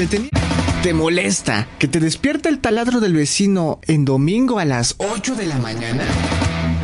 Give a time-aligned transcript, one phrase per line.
[0.00, 0.30] Se
[0.82, 5.44] ¿Te molesta que te despierta el taladro del vecino en domingo a las 8 de
[5.44, 6.02] la mañana?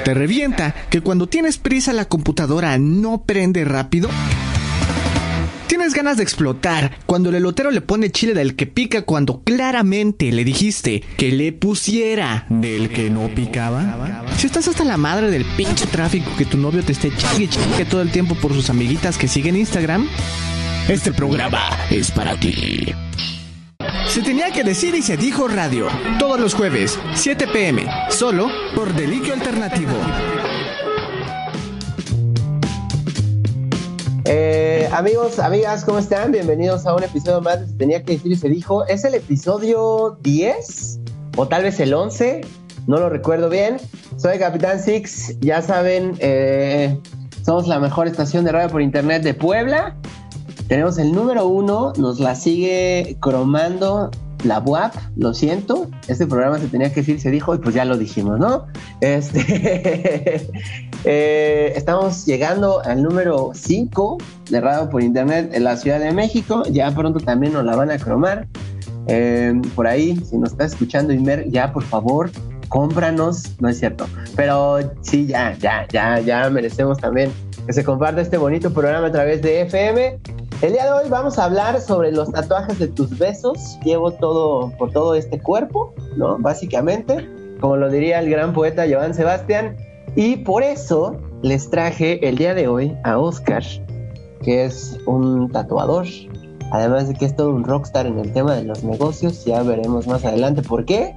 [0.05, 4.11] ¿Te revienta que cuando tienes prisa la computadora no prende rápido?
[5.67, 10.31] ¿Tienes ganas de explotar cuando el elotero le pone chile del que pica cuando claramente
[10.31, 14.27] le dijiste que le pusiera del que no picaba?
[14.37, 17.87] Si estás hasta la madre del pinche tráfico que tu novio te esté chingue chingue
[17.87, 20.07] todo el tiempo por sus amiguitas que siguen Instagram,
[20.89, 21.61] este programa
[21.91, 22.95] es para ti.
[24.07, 25.89] Se tenía que decir y se dijo radio.
[26.21, 29.93] Todos los jueves, 7 pm, solo por Deliquio Alternativo.
[34.27, 36.31] Eh, amigos, amigas, ¿cómo están?
[36.31, 38.87] Bienvenidos a un episodio más de Se tenía que decir y se dijo.
[38.87, 41.01] ¿Es el episodio 10?
[41.37, 42.43] O tal vez el 11,
[42.87, 43.79] no lo recuerdo bien.
[44.17, 46.97] Soy Capitán Six, ya saben, eh,
[47.45, 49.97] somos la mejor estación de radio por internet de Puebla.
[50.69, 54.11] Tenemos el número uno, nos la sigue cromando
[54.45, 57.85] la WAP, lo siento, este programa se tenía que decir, se dijo y pues ya
[57.85, 58.67] lo dijimos, ¿no?
[59.01, 60.49] Este,
[61.05, 64.19] eh, estamos llegando al número 5
[64.51, 67.91] de radio por internet en la Ciudad de México, ya pronto también nos la van
[67.91, 68.47] a cromar.
[69.09, 72.31] Eh, por ahí, si nos estás escuchando, Inmer, ya por favor,
[72.69, 77.31] cómpranos, no es cierto, pero sí, ya, ya, ya, ya merecemos también
[77.67, 80.19] que se comparte este bonito programa a través de FM.
[80.63, 83.79] El día de hoy vamos a hablar sobre los tatuajes de tus besos.
[83.85, 86.39] Llevo todo por todo este cuerpo, ¿no?
[86.39, 87.29] Básicamente,
[87.61, 89.77] como lo diría el gran poeta Joan Sebastián.
[90.15, 93.63] Y por eso les traje el día de hoy a Oscar,
[94.43, 96.07] que es un tatuador.
[96.73, 99.45] Además de que es todo un rockstar en el tema de los negocios.
[99.45, 101.15] Ya veremos más adelante por qué.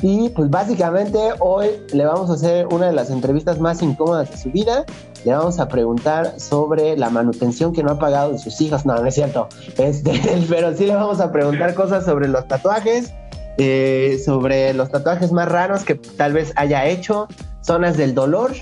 [0.00, 4.38] Y pues básicamente hoy le vamos a hacer una de las entrevistas más incómodas de
[4.38, 4.86] su vida.
[5.24, 8.86] Le vamos a preguntar sobre la manutención que no ha pagado de sus hijos.
[8.86, 9.48] No, no es cierto.
[9.76, 10.12] Este,
[10.48, 13.12] pero sí le vamos a preguntar cosas sobre los tatuajes,
[13.58, 17.28] eh, sobre los tatuajes más raros que tal vez haya hecho,
[17.60, 18.52] zonas del dolor,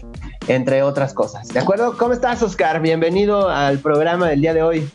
[0.48, 1.48] entre otras cosas.
[1.48, 1.96] ¿De acuerdo?
[1.96, 2.80] ¿Cómo estás, Oscar?
[2.80, 4.88] Bienvenido al programa del día de hoy.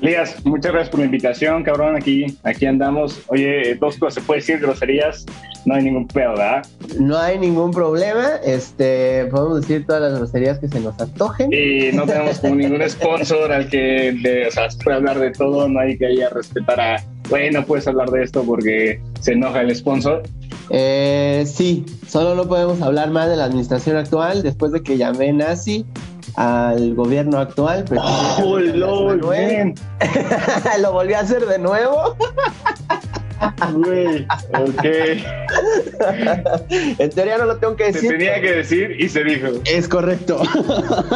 [0.00, 1.96] Elías, muchas gracias por la invitación, cabrón.
[1.96, 3.20] Aquí, aquí andamos.
[3.28, 5.26] Oye, dos cosas, ¿se puede decir groserías?
[5.66, 6.64] No hay ningún pedo, ¿verdad?
[7.00, 8.36] No hay ningún problema.
[8.44, 11.52] Este, podemos decir todas las groserías que se nos antojen.
[11.52, 15.32] Y no tenemos como ningún sponsor al que, de, o sea, se puede hablar de
[15.32, 15.68] todo.
[15.68, 19.32] No hay que ir a respetar a, güey, no puedes hablar de esto porque se
[19.32, 20.22] enoja el sponsor.
[20.70, 25.32] Eh, sí, solo no podemos hablar más de la administración actual después de que llamé
[25.32, 25.84] nazi
[26.36, 27.84] al gobierno actual.
[28.44, 32.16] Oh, lo, lo volví a hacer de nuevo.
[33.74, 34.84] Güey, ok.
[36.98, 38.02] en teoría no lo tengo que decir.
[38.02, 39.48] Se tenía que decir y se dijo.
[39.64, 40.40] Es correcto.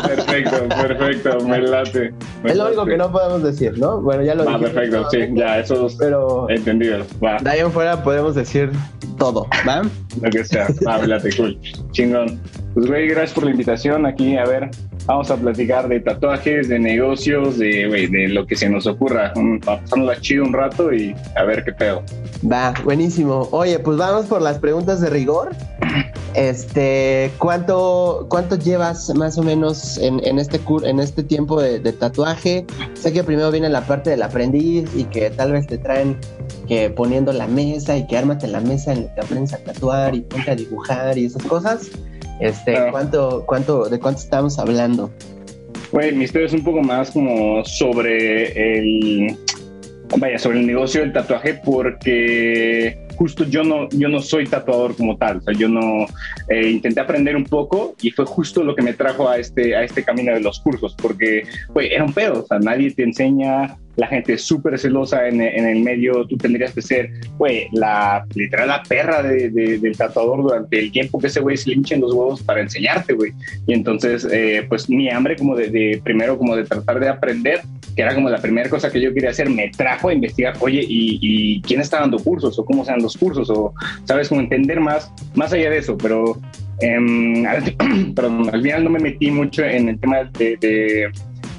[0.07, 2.13] Perfecto, perfecto, me late.
[2.45, 4.01] es lo único que no podemos decir, ¿no?
[4.01, 7.05] Bueno, ya lo Ah, perfecto, sí, ya, eso es Pero entendido.
[7.25, 7.39] Va.
[7.39, 8.71] De ahí en fuera podemos decir
[9.19, 9.83] todo, ¿va?
[10.21, 10.69] Lo que sea.
[10.87, 11.59] Va, me late, cool.
[11.93, 12.41] Chingón.
[12.75, 14.37] Pues, güey, gracias por la invitación aquí.
[14.37, 14.71] A ver,
[15.07, 19.33] vamos a platicar de tatuajes, de negocios, de, güey, de lo que se nos ocurra.
[19.65, 22.03] Pasándola chido un rato y a ver qué pedo.
[22.51, 23.49] Va, buenísimo.
[23.51, 25.51] Oye, pues vamos por las preguntas de rigor.
[26.35, 31.81] Este, ¿cuánto, cuánto llevas más o menos en, en este cur en este tiempo de,
[31.93, 32.65] tatuaje?
[32.95, 36.17] Sé que primero viene la parte del aprendiz y que tal vez te traen
[36.69, 40.15] que poniendo la mesa y que ármate la mesa en la que aprendes a tatuar
[40.15, 41.91] y ponte a dibujar y esas cosas.
[42.41, 42.93] Este, Claro.
[42.93, 45.11] ¿cuánto, cuánto, ¿de cuánto estamos hablando?
[45.93, 49.37] Güey, mi historia es un poco más como sobre el.
[50.17, 55.17] Vaya, sobre el negocio del tatuaje, porque justo yo no, yo no soy tatuador como
[55.17, 55.37] tal.
[55.39, 56.07] O sea, yo no.
[56.49, 59.85] eh, intenté aprender un poco y fue justo lo que me trajo a este, a
[59.85, 62.43] este camino de los cursos, porque, güey, era un pedo.
[62.43, 63.77] O sea, nadie te enseña.
[64.01, 66.27] La gente es súper celosa en, en el medio.
[66.27, 70.91] Tú tendrías que ser, güey, la literal la perra de, de- del tatuador durante el
[70.91, 73.33] tiempo que ese güey se le hinchen los huevos para enseñarte, güey.
[73.67, 77.61] Y entonces, eh, pues mi hambre como de, de, primero como de tratar de aprender,
[77.95, 80.81] que era como la primera cosa que yo quería hacer, me trajo a investigar, oye,
[80.89, 82.59] ¿y, y quién está dando cursos?
[82.59, 83.51] ¿O cómo se dan los cursos?
[83.51, 83.75] O,
[84.05, 84.29] ¿sabes?
[84.29, 86.41] Como entender más, más allá de eso, pero...
[86.81, 87.63] em, al,
[88.17, 91.11] perdón, al final no me metí mucho en el tema de, de,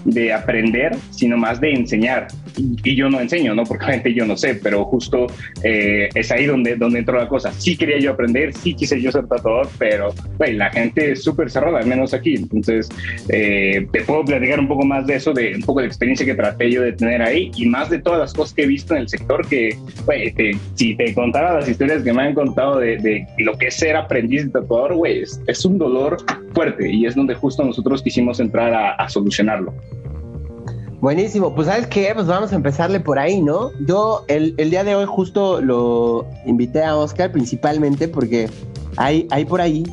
[0.06, 2.28] de aprender, sino más de enseñar.
[2.58, 3.64] Y, yo no enseño, ¿no?
[3.64, 5.28] Porque obviamente yo no sé, pero justo
[5.64, 7.52] eh, es ahí donde, donde entró la cosa.
[7.54, 11.50] Sí quería yo aprender, sí quise yo ser tatuador, pero güey, la gente es súper
[11.50, 12.36] cerrada, al menos aquí.
[12.36, 12.90] Entonces,
[13.30, 16.34] eh, te puedo platicar un poco más de eso, de un poco de experiencia que
[16.36, 19.02] traté yo de tener ahí y más de todas las cosas que he visto en
[19.02, 19.76] el sector que,
[20.06, 23.68] güey, te- si te contara las historias que me han contado de, de lo que
[23.68, 26.18] es ser aprendiz de tatuador, güey, es, es un dolor
[26.54, 29.74] fuerte y es donde justo nosotros quisimos entrar a, a solucionarlo.
[31.02, 33.72] Buenísimo, pues sabes qué, pues vamos a empezarle por ahí, ¿no?
[33.88, 38.48] Yo el, día de hoy justo lo invité a Oscar principalmente porque
[38.98, 39.84] hay, hay por ahí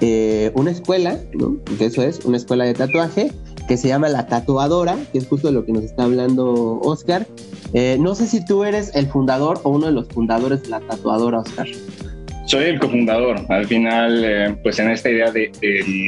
[0.00, 1.56] eh, una escuela, ¿no?
[1.76, 3.32] Que eso es, una escuela de tatuaje
[3.66, 7.26] que se llama La Tatuadora, que es justo de lo que nos está hablando Oscar.
[7.72, 10.78] Eh, no sé si tú eres el fundador o uno de los fundadores de La
[10.78, 11.66] Tatuadora, Oscar.
[12.48, 13.44] Soy el cofundador.
[13.50, 15.52] Al final, eh, pues en esta idea de,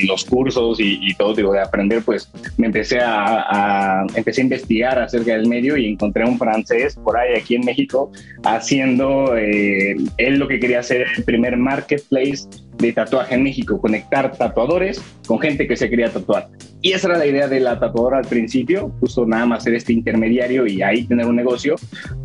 [0.09, 5.33] los cursos y, todo, digo, de aprender, pues me empecé a, empecé a investigar acerca
[5.33, 8.11] del medio y encontré un francés por ahí aquí en México
[8.43, 12.49] haciendo, eh, él lo que quería hacer el primer marketplace
[12.81, 16.49] de tatuaje en México, conectar tatuadores con gente que se quería tatuar.
[16.82, 19.93] Y esa era la idea de la tatuadora al principio, justo nada más ser este
[19.93, 21.77] intermediario y ahí tener un negocio,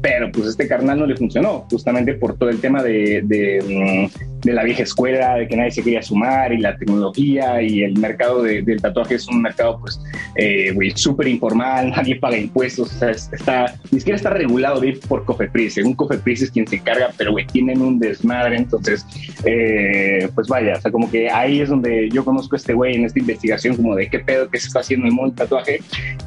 [0.02, 4.10] pero pues este carnal no le funcionó, justamente por todo el tema de, de,
[4.46, 7.98] mm, la vieja escuela, de que nadie se quería sumar y la tecnología y el
[7.98, 10.00] mercado del tatuaje es un mercado pues
[10.36, 15.26] eh, súper informal, nadie paga impuestos, o sea, está, ni siquiera está regulado bien por
[15.26, 19.06] Cofepris, un Cofepris es quien se encarga, pero güey, tienen un desmadre, entonces,
[19.46, 22.96] eh, pues vaya, o sea, como que ahí es donde yo conozco a este güey
[22.96, 25.80] en esta investigación como de qué pedo que se está haciendo en el mundo tatuaje.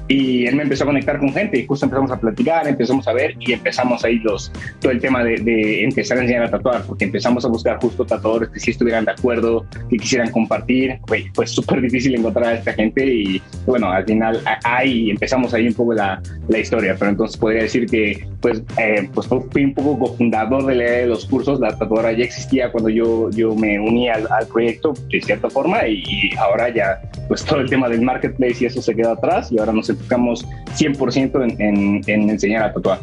[0.08, 3.12] Y él me empezó a conectar con gente y justo empezamos a platicar, empezamos a
[3.12, 4.50] ver y empezamos ahí los,
[4.80, 8.50] todo el tema de, empezar a enseñar a tatuar, porque empezamos a buscar justo tatuadores
[8.50, 10.98] que sí estuvieran de acuerdo, que quisieran compartir.
[11.34, 15.74] Pues súper difícil encontrar a esta gente y bueno, al final ahí empezamos ahí un
[15.74, 19.98] poco la, la historia, pero entonces podría decir que pues, eh, pues fui un poco
[19.98, 24.26] cofundador de, de los cursos, la tatuadora ya existía cuando yo, yo me uní al,
[24.30, 28.56] al proyecto de cierta forma y, y ahora ya pues todo el tema del marketplace
[28.60, 30.46] y eso se queda atrás y ahora nos enfocamos
[30.76, 33.00] 100% en, en, enseñar a tatuar.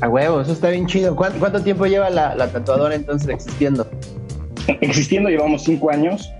[0.00, 1.16] A huevo, eso está bien chido.
[1.16, 3.88] ¿Cuánto, tiempo lleva la, tatuadora entonces existiendo?
[4.80, 6.32] Existiendo llevamos cinco años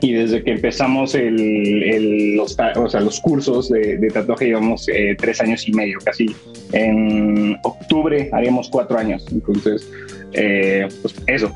[0.00, 5.40] y desde que empezamos el, los, o sea, los cursos de, tatuaje llevamos eh, tres
[5.40, 6.34] años y medio, casi
[6.72, 9.24] en octubre haríamos cuatro años.
[9.32, 9.90] Entonces,
[10.34, 11.50] eh, pues eso,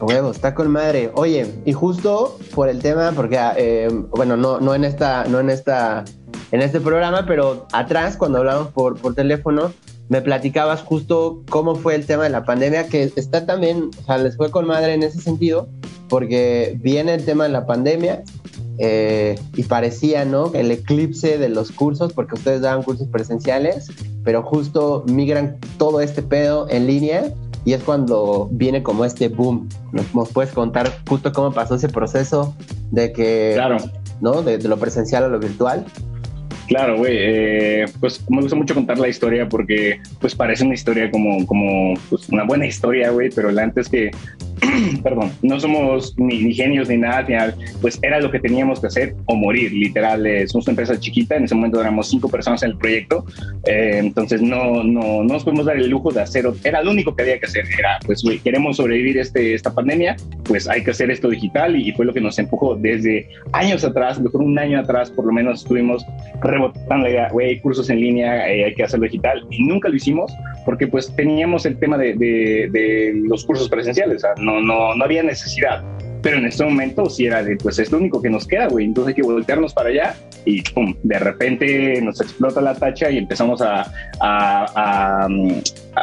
[0.00, 1.10] Huevo, está con madre.
[1.14, 5.48] Oye, y justo por el tema, porque eh, bueno, no, no en esta, no en
[5.48, 6.04] esta,
[6.52, 9.72] en este programa, pero atrás, cuando hablamos por, por teléfono,
[10.08, 14.18] me platicabas justo cómo fue el tema de la pandemia, que está también, o sea,
[14.18, 15.68] les fue con madre en ese sentido,
[16.08, 18.22] porque viene el tema de la pandemia
[18.78, 20.52] eh, y parecía, ¿no?
[20.52, 23.90] El eclipse de los cursos, porque ustedes daban cursos presenciales,
[24.22, 27.32] pero justo migran todo este pedo en línea
[27.64, 29.68] y es cuando viene como este boom.
[29.92, 32.54] ¿Nos, puedes contar justo cómo pasó ese proceso
[32.92, 33.78] de que, claro.
[34.20, 34.42] ¿no?
[34.42, 35.84] De, lo presencial a lo virtual.
[36.66, 41.10] Claro, güey, eh, pues me gusta mucho contar la historia porque pues parece una historia
[41.10, 44.10] como, como pues, una buena historia, güey, pero la antes que
[45.02, 47.26] perdón, no somos ni, genios ni nada,
[47.80, 50.26] pues era lo que teníamos que hacer o morir, literal.
[50.26, 53.24] Eh, somos una empresa chiquita, en ese momento éramos cinco personas en el proyecto,
[53.66, 57.14] eh, entonces no, no, no nos podemos dar el lujo de hacer, era lo único
[57.14, 61.10] que había que hacer, era, pues, queremos sobrevivir este, esta pandemia, pues hay que hacer
[61.10, 65.10] esto digital y, fue lo que nos empujó desde años atrás, mejor un año atrás,
[65.10, 66.04] por lo menos estuvimos
[66.42, 69.96] rebotando la idea, güey, cursos en línea, eh, hay que hacerlo digital y nunca lo
[69.96, 70.32] hicimos
[70.66, 75.04] porque pues teníamos el tema de, de, los cursos presenciales, o sea, no, no, no
[75.04, 75.82] había necesidad.
[76.22, 78.86] Pero en este momento sí era de, pues es lo único que nos queda, güey.
[78.86, 83.18] Entonces hay que voltearnos para allá y pum, de repente nos explota la tacha y
[83.18, 85.28] empezamos a, a,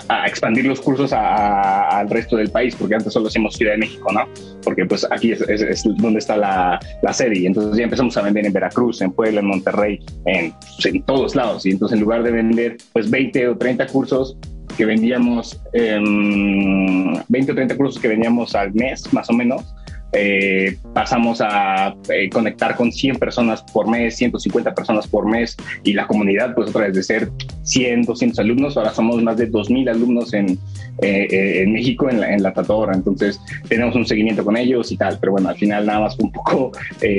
[0.09, 4.12] a, expandir los cursos al resto del país, porque antes solo hacíamos Ciudad de México,
[4.13, 4.25] ¿no?
[4.63, 8.21] Porque pues aquí es, es, donde está la, la, sede y entonces ya empezamos a
[8.21, 10.53] vender en Veracruz, en Puebla, en Monterrey, en,
[10.85, 11.65] en todos lados.
[11.65, 14.38] Y entonces en lugar de vender pues 20 o 30 cursos,
[14.75, 19.74] que vendíamos, 20 o 30 cursos que vendíamos al mes, más o menos,
[20.13, 25.93] eh, pasamos a eh, conectar con 100 personas por mes, 150 personas por mes y
[25.93, 27.32] la comunidad, pues otra vez de ser
[27.63, 30.60] 100, 200 alumnos, ahora somos más de 2.000 alumnos en,
[31.01, 34.98] eh, en México en la, en la, tatuadora, entonces tenemos un seguimiento con ellos y
[34.98, 36.72] tal, pero bueno, al final nada más un poco,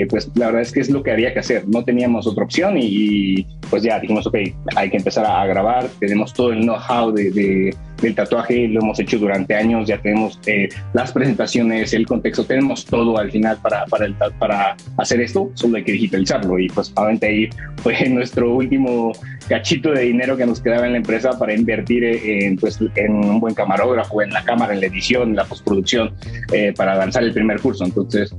[0.09, 2.77] pues la verdad es que es lo que había que hacer, no teníamos otra opción
[2.79, 4.37] y, pues ya dijimos, ok,
[4.77, 7.75] hay que empezar a, grabar, tenemos todo el know-how de, de
[8.05, 12.85] del tatuaje, lo hemos hecho durante años, ya tenemos eh, las presentaciones, el contexto, tenemos
[12.85, 16.93] todo al final para, para, el, para hacer esto, solo hay que digitalizarlo y pues
[16.95, 17.49] obviamente ahí
[17.83, 19.13] fue nuestro último
[19.49, 23.41] cachito de dinero que nos quedaba en la empresa para invertir en, pues, en un
[23.41, 26.15] buen camarógrafo, en la cámara, en la edición, en la postproducción,
[26.53, 27.85] eh, para lanzar el primer curso.
[27.85, 28.35] Entonces,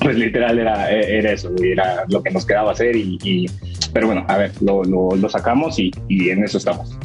[0.00, 3.46] pues literal era, era eso, era lo que nos quedaba hacer y,
[3.92, 6.98] pero bueno, a ver, lo, lo, sacamos y, y en eso estamos.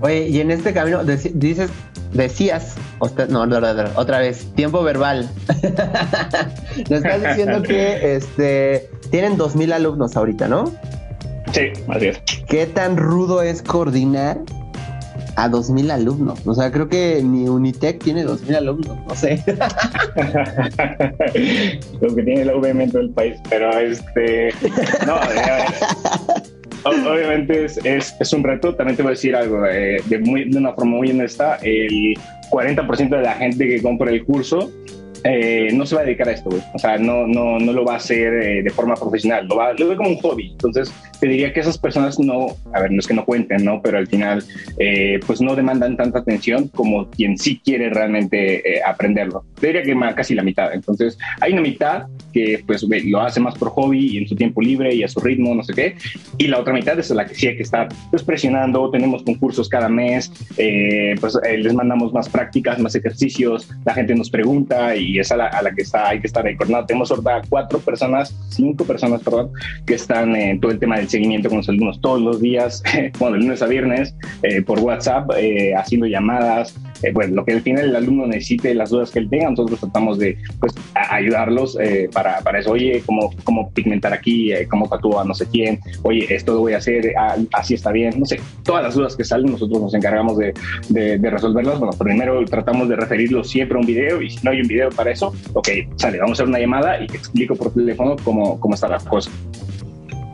[0.00, 1.70] Oye, y en este camino dices,
[2.12, 2.74] decías,
[3.28, 3.42] no,
[3.96, 5.28] otra vez, tiempo verbal.
[6.90, 10.72] Nos estás diciendo que este, tienen 2.000 alumnos ahorita, ¿no?
[11.52, 12.20] Sí, así es.
[12.48, 14.40] ¿Qué tan rudo es coordinar
[15.36, 16.40] a 2.000 alumnos.
[16.46, 19.42] O sea, creo que ni Unitec tiene 2.000 alumnos, no sé.
[22.00, 24.52] Lo que tiene la UVM en todo el país, pero este...
[25.06, 25.20] No,
[26.88, 27.78] obviamente es,
[28.18, 28.74] es, un reto.
[28.74, 32.14] También te voy a decir algo, eh, de, muy, de una forma muy honesta, el
[32.50, 34.70] 40% de la gente que compra el curso
[35.28, 36.62] eh, no se va a dedicar a esto, güey.
[36.72, 39.72] O sea, no, no, no lo va a hacer eh, de forma profesional, lo, va,
[39.72, 40.52] lo ve como un hobby.
[40.52, 43.82] Entonces, te diría que esas personas no, a ver, no es que no cuenten, ¿no?
[43.82, 44.44] Pero al final,
[44.78, 49.44] eh, pues no demandan tanta atención como quien sí quiere realmente aprenderlo.
[49.60, 50.72] Te diría que casi la mitad.
[50.72, 54.60] Entonces, hay una mitad que pues lo hace más por hobby y en su tiempo
[54.60, 55.96] libre y a su ritmo, no sé qué.
[56.38, 58.90] Y la otra mitad es la que sí hay que estar pues, presionando.
[58.90, 60.30] Tenemos concursos cada mes,
[61.20, 65.36] pues les mandamos más prácticas, más ejercicios, la gente nos pregunta y y es a
[65.36, 66.84] la, a la que está, hay que estar ahí coordinado.
[66.84, 69.50] Tenemos ahorita cuatro personas, cinco personas, perdón,
[69.86, 72.82] que están en todo el tema del seguimiento con los alumnos todos los días,
[73.18, 76.74] bueno, de lunes a viernes, eh, por WhatsApp, eh, haciendo llamadas,
[77.06, 79.80] eh, bueno, lo que al final el alumno necesite, las dudas que él tenga, nosotros
[79.80, 81.78] tratamos de pues, ayudarlos
[82.12, 82.72] para, para, eso.
[82.72, 84.52] Oye, ¿cómo, cómo pigmentar aquí?
[84.70, 85.80] ¿Cómo tatúa no sé quién?
[86.02, 88.18] Oye, esto lo voy a hacer, ah, así está bien.
[88.18, 90.54] No sé, todas las dudas que salen, nosotros nos encargamos de
[91.22, 91.78] resolverlas.
[91.78, 94.90] Bueno, primero tratamos de referirlos siempre a un video y si no hay un video
[94.90, 98.60] para eso, ok, sale, vamos a hacer una llamada y te explico por teléfono cómo,
[98.60, 99.30] cómo está la cosa.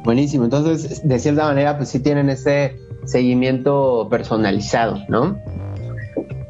[0.04, 5.38] Buenísimo, entonces de cierta manera pues sí tienen ese seguimiento personalizado, ¿no?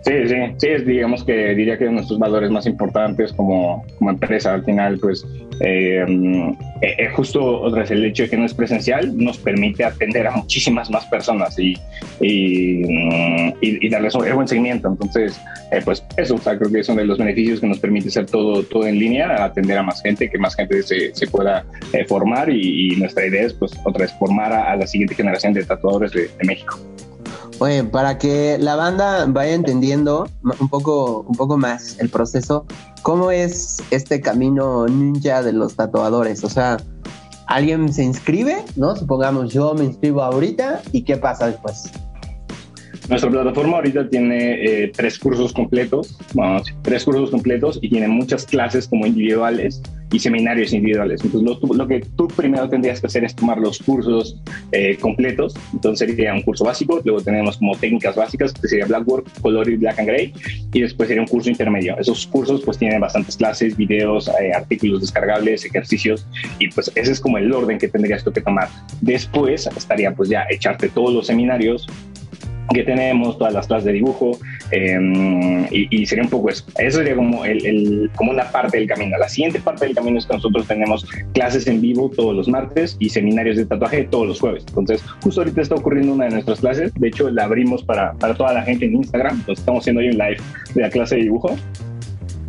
[0.02, 4.52] Sí, sí, sí, es, digamos que diría que nuestros valores más importantes como, como empresa
[4.52, 5.24] al final, pues
[5.60, 6.04] eh,
[6.80, 10.32] eh, justo otra vez el hecho de que no es presencial nos permite atender a
[10.32, 11.74] muchísimas más personas y,
[12.20, 12.82] y,
[13.60, 14.88] y, darles un buen seguimiento.
[14.88, 15.40] Entonces,
[15.70, 18.08] eh, pues eso, o sea, creo que es uno de los beneficios que nos permite
[18.08, 21.64] hacer todo, todo en línea, atender a más gente, que más gente se, se pueda
[21.92, 25.64] eh, formar y, nuestra idea es, pues, otra vez formar a, la siguiente generación de
[25.64, 26.78] tatuadores de México.
[27.62, 32.66] Oye, para que la banda vaya entendiendo un poco, un poco más el proceso,
[33.02, 36.42] ¿cómo es este camino ninja de los tatuadores?
[36.42, 36.78] O sea,
[37.46, 38.96] alguien se inscribe, ¿no?
[38.96, 41.88] Supongamos yo me inscribo ahorita y ¿qué pasa después?
[43.08, 48.44] Nuestra plataforma ahorita tiene eh, tres cursos completos, bueno, tres cursos completos y tiene muchas
[48.44, 49.80] clases como individuales
[50.12, 51.24] y seminarios individuales.
[51.24, 54.38] Entonces, lo, que tú primero tendrías que hacer es tomar los cursos
[54.70, 55.54] eh, completos.
[55.72, 59.76] Entonces, sería un curso básico, luego tenemos como técnicas básicas, que sería Blackboard, Color y
[59.76, 60.34] Black and Gray,
[60.72, 61.96] y después sería un curso intermedio.
[61.98, 66.26] Esos cursos, pues, tienen bastantes clases, videos, eh, artículos descargables, ejercicios,
[66.58, 68.68] y pues ese es como el orden que tendrías que tomar.
[69.00, 71.86] Después estaría, pues, ya echarte todos los seminarios
[72.72, 74.38] que tenemos, todas las clases de dibujo,
[74.70, 76.64] em, y, sería un poco eso.
[76.78, 79.16] Eso sería como, el, como una parte del camino.
[79.18, 82.96] La siguiente parte del camino es que nosotros tenemos clases en vivo todos los martes
[82.98, 84.64] y seminarios de tatuaje todos los jueves.
[84.68, 86.92] Entonces, justo ahorita está ocurriendo una de nuestras clases.
[86.94, 89.38] De hecho, la abrimos para, para toda la gente en Instagram.
[89.40, 90.36] Entonces, estamos haciendo hoy un live
[90.74, 91.56] de la clase de dibujo.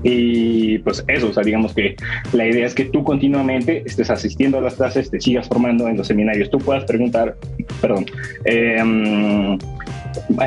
[0.03, 1.95] Y pues eso, o sea, digamos que
[2.33, 5.95] la idea es que tú continuamente estés asistiendo a las clases, te sigas formando en
[5.95, 7.37] los seminarios, tú puedas preguntar,
[7.79, 8.05] perdón,
[8.43, 9.57] eh,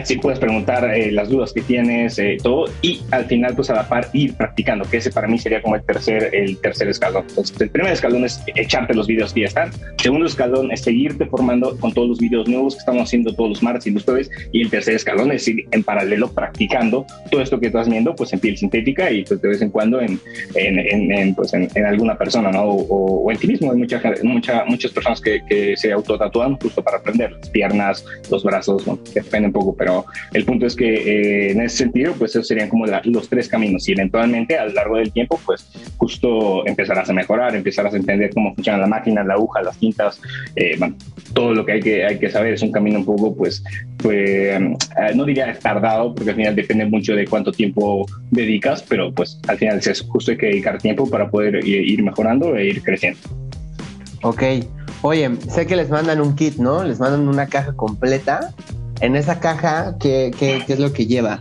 [0.05, 3.75] si puedes preguntar eh, las dudas que tienes, eh, todo, y al final, pues a
[3.75, 7.25] la par, ir practicando, que ese para mí sería como el tercer, el tercer escalón.
[7.29, 9.71] Entonces, el primer escalón es echarte los videos que ya están.
[10.03, 13.63] Segundo escalón es seguirte formando con todos los videos nuevos que estamos haciendo todos los
[13.63, 14.31] martes y los jueves.
[14.53, 18.33] Y el tercer escalón es ir en paralelo practicando todo esto que estás viendo, pues
[18.33, 20.21] en piel sintética y pues de vez en cuando en,
[20.55, 22.65] en, en, pues, en, alguna persona, ¿no?
[22.65, 23.73] O, en ti mismo.
[23.73, 28.45] Hay mucha, mucha, muchas personas que, que se autotatúan justo para aprender las piernas, los
[28.45, 28.99] brazos, ¿no?
[29.03, 32.69] que dependen poco, pero el punto es que eh, en ese sentido, pues esos serían
[32.69, 37.13] como los tres caminos y eventualmente a lo largo del tiempo, pues justo empezarás a
[37.13, 40.21] mejorar, empezarás a entender cómo funciona la máquina, la aguja, las tintas,
[40.57, 40.79] eh,
[41.33, 43.65] todo lo que hay, que hay que saber es un camino un poco, pues,
[43.99, 44.61] pues
[45.15, 49.59] no diría tardado, porque al final depende mucho de cuánto tiempo dedicas, pero pues al
[49.59, 53.21] final es justo hay que dedicar tiempo para poder ir mejorando e ir creciendo.
[54.23, 54.43] Ok.
[55.03, 56.83] Oye, sé que les mandan un kit, ¿no?
[56.83, 58.53] Les mandan una caja completa
[59.01, 61.39] en esa caja, ¿qué, qué, qué es lo que lleva?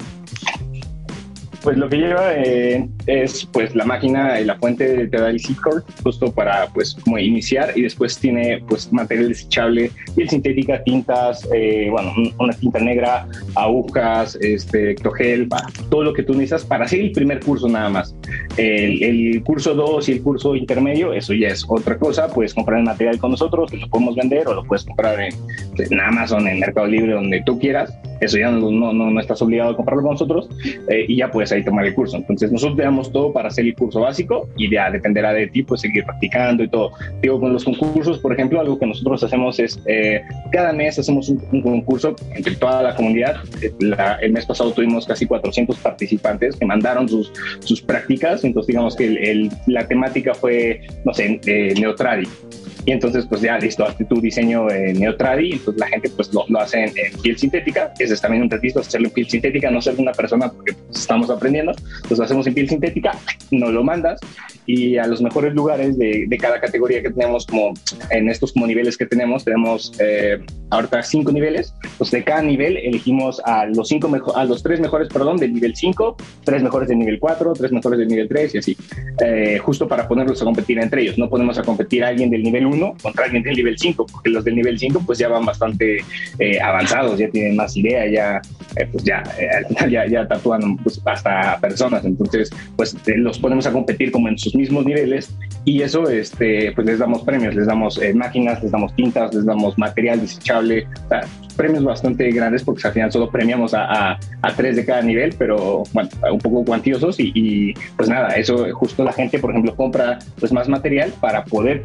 [1.65, 5.41] Pues lo que lleva eh, es pues la máquina y la fuente te da el
[5.63, 11.49] core justo para pues como iniciar y después tiene pues material desechable, piel sintética, tintas,
[11.51, 15.49] eh, bueno, una tinta negra, agujas, este, ectogel,
[15.89, 18.15] todo lo que tú necesitas para hacer el primer curso nada más.
[18.57, 22.77] El, el curso 2 y el curso intermedio, eso ya es otra cosa, puedes comprar
[22.77, 25.33] el material con nosotros, lo podemos vender o lo puedes comprar en,
[25.79, 27.91] en Amazon, en Mercado Libre, donde tú quieras
[28.25, 30.49] eso ya no, no, no estás obligado a comprarlo con nosotros
[30.89, 32.17] eh, y ya puedes ahí tomar el curso.
[32.17, 35.63] Entonces nosotros te damos todo para hacer el curso básico y ya dependerá de ti,
[35.63, 36.91] pues seguir practicando y todo.
[37.21, 41.29] Digo, con los concursos, por ejemplo, algo que nosotros hacemos es, eh, cada mes hacemos
[41.29, 43.37] un, concurso entre toda la comunidad.
[44.21, 49.05] el mes pasado tuvimos casi 400 participantes que mandaron sus, sus prácticas, entonces digamos que
[49.05, 52.27] el, la temática fue, no sé, eh, Neotradi.
[52.85, 56.45] Y entonces, pues ya listo, hazte tu diseño en Neotradi, entonces la gente pues lo,
[56.47, 59.81] lo hace en, piel sintética, ese es también un requisito, hacerlo en piel sintética, no
[59.81, 63.17] ser una persona porque pues, estamos aprendiendo, entonces lo hacemos en piel sintética,
[63.49, 64.19] no lo mandas
[64.67, 67.73] y a los mejores lugares de, de cada categoría que tenemos, como
[68.11, 70.37] en estos como niveles que tenemos, tenemos eh,
[70.69, 74.79] ahorita cinco niveles, pues de cada nivel elegimos a los cinco mejor, a los tres
[74.79, 78.55] mejores, perdón, del nivel 5, tres mejores del nivel 4, tres mejores del nivel 3
[78.55, 78.77] y así,
[79.23, 82.43] eh, justo para ponerlos a competir entre ellos, no podemos a competir a alguien del
[82.43, 85.45] nivel 1 contra alguien del nivel 5, porque los del nivel 5 pues ya van
[85.45, 86.03] bastante
[86.39, 88.41] eh, avanzados, ya tienen más idea, ya
[88.75, 93.71] eh, pues ya, eh, ya, ya tatúan pues, hasta personas, entonces pues los ponemos a
[93.71, 97.99] competir como en sus mismos niveles y eso este pues les damos premios, les damos
[98.13, 100.87] máquinas, les damos tintas, les damos material desechable,
[101.55, 105.83] premios bastante grandes porque al final solo premiamos a, a, tres de cada nivel, pero
[105.93, 110.19] bueno, un poco cuantiosos y, y, pues nada, eso justo la gente, por ejemplo, compra
[110.39, 111.81] pues más material para poder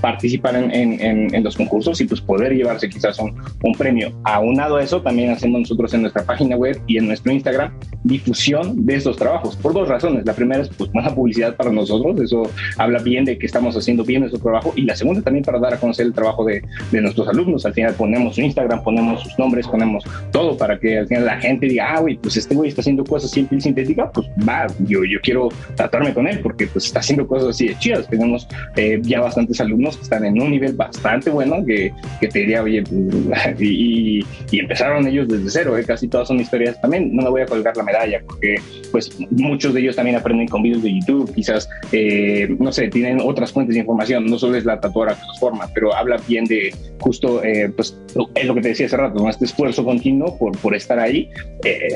[0.00, 3.34] participar en, en, los concursos y pues poder llevarse quizás un,
[3.78, 4.12] premio.
[4.24, 7.72] Aunado a eso, también hacemos nosotros en nuestra página web y en nuestro Instagram
[8.04, 10.24] difusión de estos trabajos por dos razones.
[10.26, 12.42] La primera es pues más publicidad para nosotros, eso
[12.76, 15.74] habla bien de que estamos haciendo bien nuestro trabajo y la segunda también para dar
[15.74, 17.64] a conocer el trabajo de, nuestros alumnos.
[17.66, 21.40] Al final ponemos un Instagram ponemos sus nombres, ponemos todo para que al final la
[21.40, 25.04] gente diga, ah, güey, pues este güey está haciendo cosas en sintética, pues va, yo,
[25.04, 28.08] yo quiero tratarme con él porque pues está haciendo cosas así de chidas.
[28.08, 28.46] Tenemos
[28.76, 32.62] eh, ya bastantes alumnos que están en un nivel bastante bueno que, que te diría,
[32.62, 35.84] oye, pues, y, y, empezaron ellos desde cero, ¿eh?
[35.84, 37.14] casi todas son historias también.
[37.14, 38.56] No me voy a colgar la medalla porque
[38.90, 43.20] pues muchos de ellos también aprenden con videos de YouTube, quizás, eh, no sé, tienen
[43.20, 46.44] otras fuentes de información, no solo es la tatuadora que los forma, pero habla bien
[46.44, 47.42] de justo,
[47.76, 47.96] pues
[48.34, 51.28] es lo que te decía hace rato, este esfuerzo continuo por, por estar ahí
[51.64, 51.88] eh,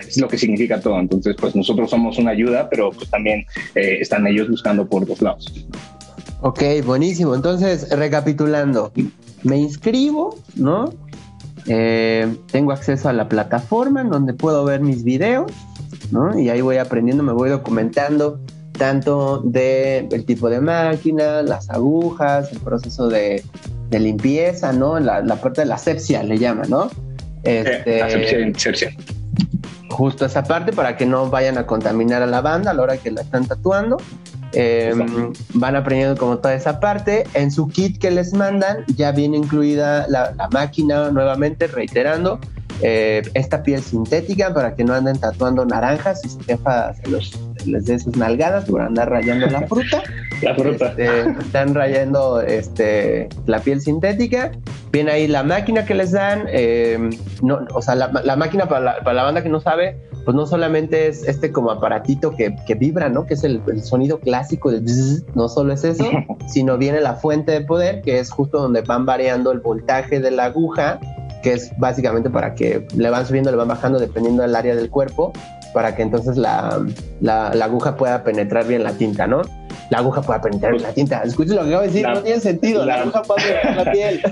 [0.00, 0.98] es lo que significa todo.
[0.98, 5.20] Entonces, pues nosotros somos una ayuda, pero pues también eh, están ellos buscando por dos
[5.20, 5.52] lados.
[6.42, 7.34] Ok, buenísimo.
[7.34, 8.92] Entonces, recapitulando,
[9.42, 10.92] me inscribo, ¿no?
[11.66, 15.52] Eh, tengo acceso a la plataforma en donde puedo ver mis videos,
[16.10, 16.38] ¿no?
[16.38, 18.40] Y ahí voy aprendiendo, me voy documentando
[18.78, 23.44] tanto de el tipo de máquina, las agujas, el proceso de,
[23.90, 24.98] de limpieza, ¿no?
[24.98, 26.90] La, la, parte de la asepsia le llama, ¿no?
[27.42, 28.90] Este, asepsia
[29.90, 32.96] Justo esa parte para que no vayan a contaminar a la banda a la hora
[32.96, 33.98] que la están tatuando.
[34.52, 37.24] Em, van aprendiendo como toda esa parte.
[37.34, 42.40] En su kit que les mandan ya viene incluida la, la máquina nuevamente, reiterando.
[42.82, 47.38] Eh, esta piel sintética para que no anden tatuando naranjas y su jefa se, los,
[47.66, 50.02] les dé sus nalgadas por andar rayando la fruta.
[50.42, 50.88] la fruta.
[50.88, 54.52] Este, están rayando este, la piel sintética.
[54.92, 56.44] Viene ahí la máquina que les dan.
[56.48, 57.10] Eh,
[57.42, 60.34] no, o sea, la, la máquina para la, para la, banda que no sabe, pues
[60.34, 63.26] no solamente es este como aparatito que, que vibra, ¿no?
[63.26, 64.80] Que es el, el sonido clásico de
[65.34, 66.04] no solo es eso,
[66.48, 70.30] sino viene la fuente de poder, que es justo donde van variando el voltaje de
[70.30, 71.00] la aguja
[71.42, 74.90] que es básicamente para que le van subiendo, le van bajando dependiendo del área del
[74.90, 75.32] cuerpo,
[75.72, 76.84] para que entonces la,
[77.20, 79.42] la, aguja pueda penetrar bien la tinta, ¿no?
[79.90, 81.22] La aguja pueda penetrar bien la tinta.
[81.22, 84.22] Escuchen lo que acabo de decir, no tiene sentido, la, aguja puede penetrar la piel.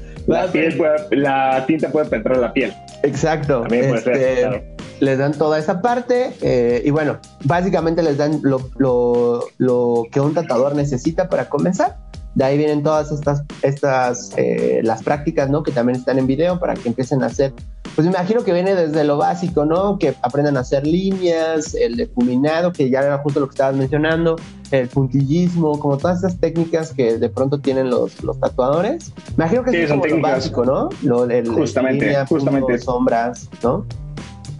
[0.30, 2.72] la, piel puede, la tinta puede penetrar la piel.
[3.02, 3.64] Exacto.
[3.70, 10.04] Este, les dan toda esa parte eh, y bueno, básicamente les dan lo, lo, lo
[10.12, 11.96] que un tratador necesita para comenzar
[12.34, 15.62] de ahí vienen todas estas, estas eh, las prácticas, ¿no?
[15.62, 17.52] Que también están en video para que empiecen a hacer,
[17.94, 19.98] pues me imagino que viene desde lo básico, ¿no?
[19.98, 24.36] Que aprendan a hacer líneas, el difuminado, que ya era justo lo que estabas mencionando,
[24.70, 29.12] el puntillismo, como todas estas técnicas que de pronto tienen los, los tatuadores.
[29.36, 30.88] Me imagino que es como lo básico, ¿no?
[31.02, 32.78] Lo, el, justamente, justamente.
[32.78, 33.84] sombras, ¿no?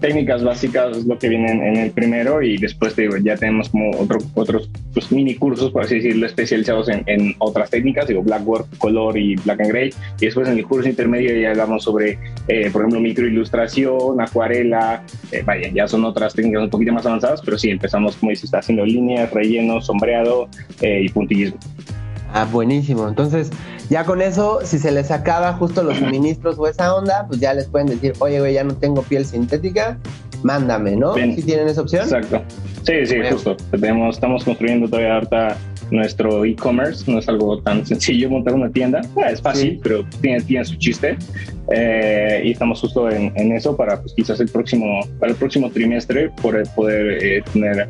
[0.00, 3.90] Técnicas básicas es lo que vienen en el primero y después digo, ya tenemos como
[3.98, 8.66] otro, otros pues, mini cursos, por así decirlo, especializados en, en, otras técnicas, digo, Blackboard,
[8.78, 9.90] Color y Black and Gray.
[10.20, 15.42] Y después en el curso intermedio ya hablamos sobre, eh, por ejemplo, microilustración, acuarela, eh,
[15.44, 18.84] vaya, ya son otras técnicas un poquito más avanzadas, pero sí, empezamos, como dices, haciendo
[18.84, 20.48] líneas, relleno, sombreado
[20.80, 21.58] eh, y puntillismo.
[22.32, 23.08] Ah, buenísimo.
[23.08, 23.50] Entonces,
[23.88, 27.54] ya con eso, si se les acaba justo los suministros o esa onda, pues ya
[27.54, 29.98] les pueden decir, oye, güey, ya no tengo piel sintética,
[30.42, 31.14] mándame, ¿no?
[31.14, 32.04] Si tienen esa opción.
[32.04, 32.42] Exacto.
[32.84, 33.56] Sí, sí, justo.
[33.70, 35.56] Tenemos, estamos construyendo todavía ahorita
[35.90, 37.10] nuestro e-commerce.
[37.10, 39.00] No es algo tan sencillo montar una tienda.
[39.28, 41.16] Es fácil, pero tiene, tiene su chiste.
[41.72, 45.70] Eh, y estamos justo en, en, eso para pues, quizás el próximo, para el próximo
[45.70, 47.88] trimestre poder, poder eh, tener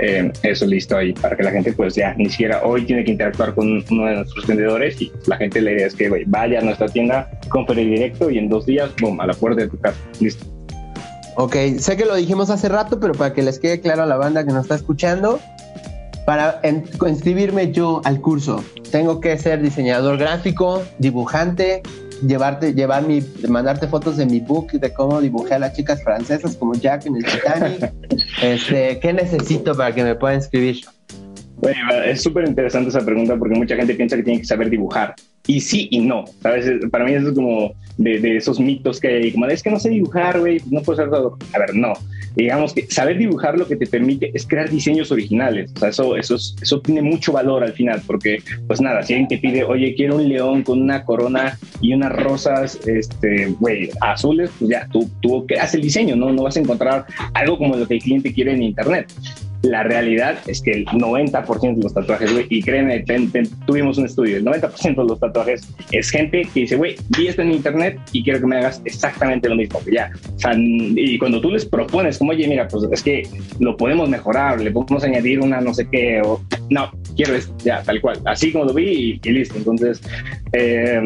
[0.00, 3.12] eh, eso listo ahí para que la gente pues ya ni siquiera hoy tiene que
[3.12, 6.62] interactuar con uno de nuestros vendedores y la gente la idea es que vaya a
[6.62, 9.98] nuestra tienda, compre directo y en dos días, boom, a la puerta de tu casa,
[10.18, 10.44] listo.
[11.36, 14.16] Ok, sé que lo dijimos hace rato, pero para que les quede claro a la
[14.16, 15.40] banda que nos está escuchando,
[16.24, 21.82] para inscribirme yo al curso, tengo que ser diseñador gráfico, dibujante,
[22.26, 26.56] llevarte, llevar mi, mandarte fotos de mi book de cómo dibujé a las chicas francesas
[26.56, 27.92] como Jack en el Titanic.
[28.42, 30.84] este, ¿Qué necesito para que me pueda inscribir?
[31.62, 35.14] Bueno, es súper interesante esa pregunta porque mucha gente piensa que tiene que saber dibujar.
[35.46, 36.68] Y sí y no, ¿sabes?
[36.90, 39.78] Para mí eso es como de, de esos mitos que hay, como es que no
[39.78, 41.38] sé dibujar, güey, no puedo ser todo.
[41.54, 41.94] A ver, no
[42.36, 45.72] digamos que saber dibujar lo que te permite es crear diseños originales.
[45.76, 49.28] O sea, eso, eso, eso tiene mucho valor al final, porque, pues nada, si alguien
[49.28, 54.50] te pide, oye, quiero un león con una corona y unas rosas, este, güey, azules,
[54.58, 56.32] pues ya, tú, tú creas el diseño, ¿no?
[56.32, 59.12] No vas a encontrar algo como lo que el cliente quiere en Internet.
[59.62, 63.04] La realidad es que el 90% de los tatuajes, güey, y créeme,
[63.66, 67.42] tuvimos un estudio, el 90% de los tatuajes es gente que dice, güey, vi esto
[67.42, 69.80] en internet y quiero que me hagas exactamente lo mismo.
[69.90, 73.22] Ya, o sea, y cuando tú les propones, como, oye, mira, pues es que
[73.60, 77.82] lo podemos mejorar, le podemos añadir una no sé qué, o no, quiero esto, ya,
[77.82, 79.56] tal cual, así como lo vi y, listo.
[79.56, 80.00] Entonces,
[80.52, 81.00] eh,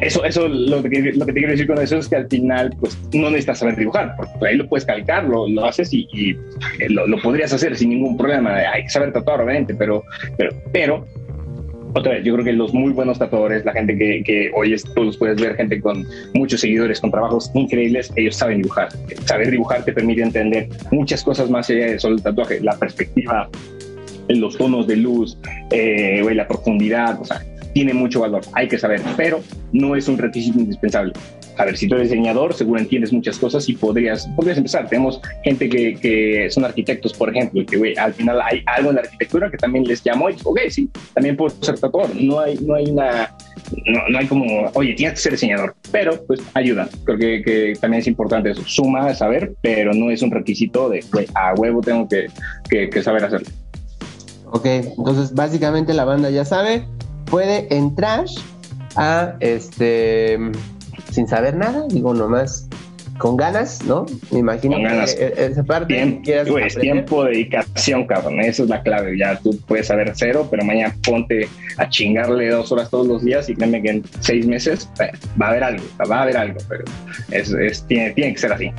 [0.00, 2.74] eso, eso lo, que, lo que te quiero decir con eso es que al final,
[2.80, 6.08] pues no necesitas saber dibujar, porque ahí lo puedes calcar, lo, lo haces y,
[6.78, 8.54] eh, lo, lo, podrías hacer sin ningún problema.
[8.54, 10.02] Hay que saber tatuar, obviamente, pero,
[10.36, 11.06] pero, pero
[11.96, 15.04] otra vez, yo creo que los muy buenos tatuadores, la gente que, que hoy tú
[15.04, 18.88] los puedes ver, gente con muchos seguidores, con trabajos increíbles, ellos saben dibujar.
[19.26, 23.48] Saber dibujar te permite entender muchas cosas más allá de solo el tatuaje, la perspectiva,
[24.28, 25.38] los tonos de luz,
[25.70, 27.40] eh, la profundidad, o sea,
[27.74, 29.40] tiene mucho valor, hay que saber, pero
[29.72, 31.12] no es un requisito indispensable.
[31.56, 34.88] A ver, si tú eres diseñador, seguro entiendes muchas cosas y podrías, podrías empezar.
[34.88, 38.90] Tenemos gente que, que son arquitectos, por ejemplo, y que wey, al final hay algo
[38.90, 42.14] en la arquitectura que también les llamó y, ok, sí, también puedo ser tatuador.
[42.16, 43.36] No hay, no hay una,
[43.86, 46.88] no, no, hay como, oye, tienes que ser diseñador, pero pues ayuda.
[47.04, 48.62] Creo que, que también es importante eso.
[48.66, 52.26] Suma a saber, pero no es un requisito de, güey, a huevo tengo que,
[52.68, 53.48] que, que saber hacerlo.
[54.50, 56.84] Ok, entonces básicamente la banda ya sabe,
[57.34, 58.26] puede entrar
[58.94, 60.38] a este
[61.10, 62.68] sin saber nada, digo nomás
[63.18, 64.06] con ganas, ¿no?
[64.30, 65.16] Me imagino con ganas.
[65.16, 68.38] que esa parte tiempo, es tiempo, dedicación, cabrón.
[68.38, 69.18] Esa es la clave.
[69.18, 73.48] Ya tú puedes saber cero, pero mañana ponte a chingarle dos horas todos los días
[73.48, 76.60] y créeme que en seis meses eh, va a haber algo, va a haber algo,
[76.68, 76.84] pero
[77.32, 78.70] es, es tiene, tiene que ser así.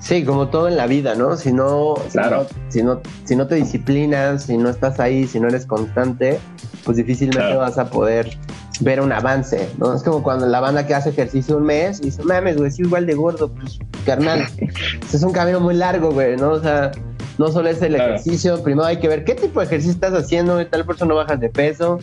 [0.00, 1.36] Sí, como todo en la vida, ¿no?
[1.36, 2.46] Si no, claro.
[2.68, 6.38] si no, si no, te disciplinas, si no estás ahí, si no eres constante,
[6.84, 8.36] pues difícilmente vas a poder
[8.80, 9.94] ver un avance, ¿no?
[9.94, 12.78] Es como cuando la banda que hace ejercicio un mes y dice, mames, güey, es
[12.78, 14.46] igual de gordo, pues, carnal.
[15.12, 16.52] es un camino muy largo, güey, ¿no?
[16.52, 16.92] O sea,
[17.38, 20.64] no solo es el ejercicio, primero hay que ver qué tipo de ejercicio estás haciendo,
[20.66, 22.00] tal por eso no bajas de peso,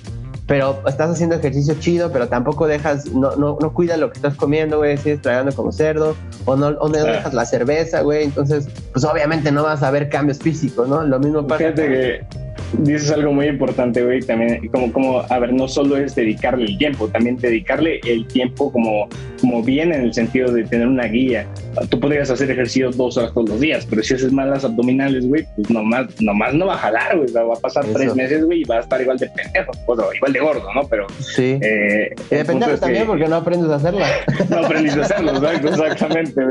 [0.47, 4.35] pero estás haciendo ejercicio chido, pero tampoco dejas, no, no, no cuidas lo que estás
[4.35, 8.67] comiendo, güey, sigues tragando como cerdo, o no, o no dejas la cerveza, güey, entonces,
[8.91, 11.03] pues obviamente no vas a ver cambios físicos, ¿no?
[11.03, 11.57] Lo mismo pasa.
[11.57, 12.44] Fíjate que
[12.79, 16.77] dices algo muy importante, güey, también, como, como, a ver, no solo es dedicarle el
[16.77, 19.07] tiempo, también dedicarle el tiempo como,
[19.41, 21.47] como bien en el sentido de tener una guía.
[21.89, 25.27] Tú podrías hacer ejercicio dos horas todos los días, pero si haces mal las abdominales,
[25.27, 28.61] güey, pues nomás, nomás no va a jalar, güey, va a pasar tres meses, güey,
[28.61, 30.87] y va a estar igual de pendejo, o igual de gordo, ¿no?
[30.87, 31.07] Pero...
[31.19, 31.57] Sí.
[31.61, 34.05] Eh, y depende también porque no aprendes a hacerla.
[34.49, 36.41] No aprendes a hacerlo, exactamente,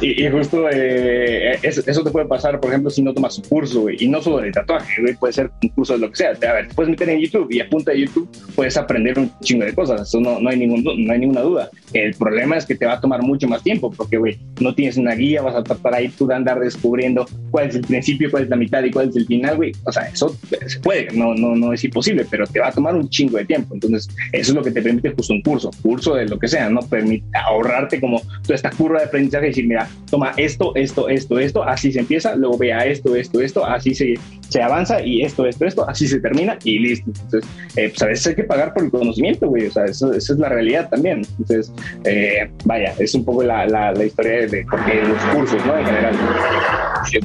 [0.00, 3.44] Y, y, justo eh, eso, eso, te puede pasar, por ejemplo, si no tomas un
[3.44, 6.30] curso, güey, y no solo de tatuaje, güey, puede ser curso de lo que sea.
[6.30, 9.64] A ver, puedes meter en YouTube y a punta de YouTube puedes aprender un chingo
[9.64, 11.70] de cosas, eso no, no, hay, ningún, no hay ninguna duda.
[11.92, 14.96] El problema es que te va a tomar mucho más tiempo porque, güey, no tienes
[14.96, 18.44] una guía, vas a tratar ahí tú de andar descubriendo cuál es el principio, cuál
[18.44, 19.72] es la mitad y cuál es el final, güey.
[19.84, 22.94] O sea, eso se puede, no, no, no es imposible, pero te va a tomar
[22.94, 23.74] un chingo de tiempo.
[23.74, 26.68] Entonces, eso es lo que te permite justo un curso, curso de lo que sea,
[26.68, 26.80] ¿no?
[26.80, 31.38] Permite ahorrarte como toda esta curva de aprendizaje y decir, mira, toma esto, esto, esto,
[31.38, 34.14] esto, así se empieza, luego vea esto, esto, esto, así se,
[34.48, 37.10] se avanza y esto, esto, esto, así se termina y listo.
[37.10, 40.12] Entonces, eh, pues a veces hay que pagar por el conocimiento, güey, o sea, eso,
[40.12, 41.22] esa es la realidad también.
[41.38, 41.72] Entonces,
[42.04, 45.78] eh, vaya, es un poco la, la, la historia de, porque los cursos, ¿no?
[45.78, 46.14] En general.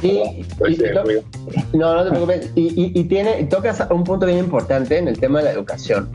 [0.01, 2.51] Y, no, no te preocupes.
[2.55, 6.09] Y, y, tiene, tocas un punto bien importante en el tema de la educación.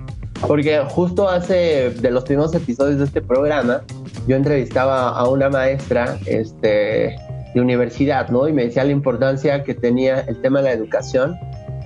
[0.46, 3.82] Porque justo hace de los primeros episodios de este programa,
[4.26, 7.16] yo entrevistaba a una maestra este,
[7.54, 8.48] de universidad, ¿no?
[8.48, 11.36] Y me decía la importancia que tenía el tema de la educación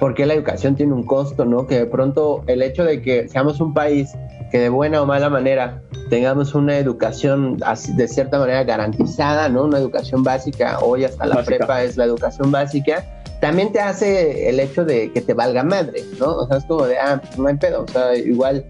[0.03, 1.65] porque la educación tiene un costo, ¿no?
[1.69, 4.11] Que de pronto el hecho de que seamos un país
[4.51, 7.59] que de buena o mala manera tengamos una educación
[7.95, 9.63] de cierta manera garantizada, ¿no?
[9.63, 13.07] Una educación básica, hoy hasta la prepa es la educación básica,
[13.41, 16.33] también te hace el hecho de que te valga madre, ¿no?
[16.33, 18.65] O sea, es como de, ah, pues no hay pedo, o sea, igual,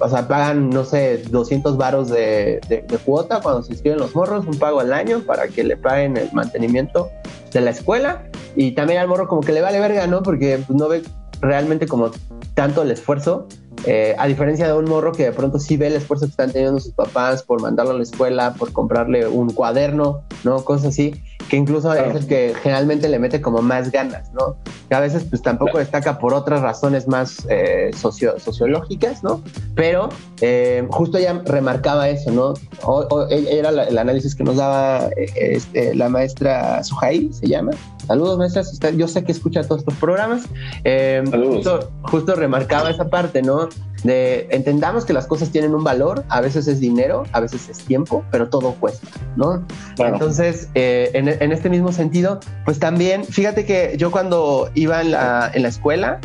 [0.00, 4.44] o sea, pagan, no sé, 200 varos de, de, cuota cuando se inscriben los morros,
[4.46, 7.08] un pago al año para que le paguen el mantenimiento
[7.54, 8.27] de la escuela
[8.58, 10.24] y también al morro como que le vale verga, ¿no?
[10.24, 11.04] Porque no ve
[11.40, 12.10] realmente como
[12.54, 13.46] tanto el esfuerzo
[13.86, 16.50] eh, a diferencia de un morro que de pronto sí ve el esfuerzo que están
[16.50, 20.64] teniendo sus papás por mandarlo a la escuela, por comprarle un cuaderno, ¿no?
[20.64, 21.14] Cosas así,
[21.48, 24.56] que incluso es el que generalmente le mete como más ganas, ¿no?
[24.88, 29.42] Que a veces pues tampoco destaca por otras razones más eh, sociológicas, ¿no?
[29.74, 30.08] Pero
[30.40, 32.54] eh, justo ella remarcaba eso, ¿no?
[33.30, 37.72] era el análisis que nos daba este, la maestra Sujail, se llama,
[38.08, 38.80] Saludos, maestras.
[38.96, 40.44] yo sé que escucha todos estos programas.
[40.84, 43.68] Eh, justo, justo, remarcaba esa parte, ¿no?
[44.04, 47.78] De entendamos que las cosas tienen un valor, a veces es dinero, a veces es
[47.78, 49.64] tiempo, pero todo cuesta, ¿no?
[49.98, 55.50] Entonces, eh, en, este mismo sentido, pues también, fíjate que yo cuando iba en la,
[55.52, 56.20] en la escuela,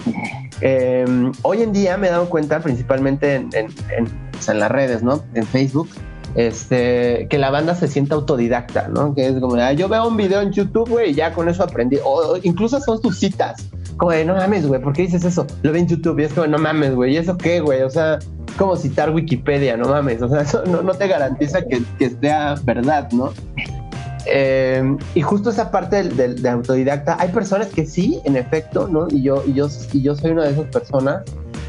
[0.62, 5.24] eh, hoy en día me he dado cuenta, principalmente en, en, en las redes, ¿no?
[5.34, 5.90] En Facebook,
[6.36, 9.14] este, que la banda se sienta autodidacta, ¿no?
[9.14, 11.64] Que es como, ah, yo veo un video en YouTube, güey, y ya con eso
[11.64, 11.98] aprendí.
[12.04, 13.68] O, incluso son tus citas.
[13.98, 15.46] Como no mames, güey, ¿por qué dices eso?
[15.62, 17.82] Lo ve en YouTube y es como, no mames, güey, ¿y eso qué, güey?
[17.82, 18.20] O sea,
[18.58, 20.22] como citar Wikipedia, no mames.
[20.22, 23.32] O sea, eso no, te garantiza que, que sea verdad, ¿no?
[24.26, 29.08] Eh, y justo esa parte de, de, autodidacta, hay personas que sí, en efecto, ¿no?
[29.10, 31.24] Y yo, y yo, y yo soy una de esas personas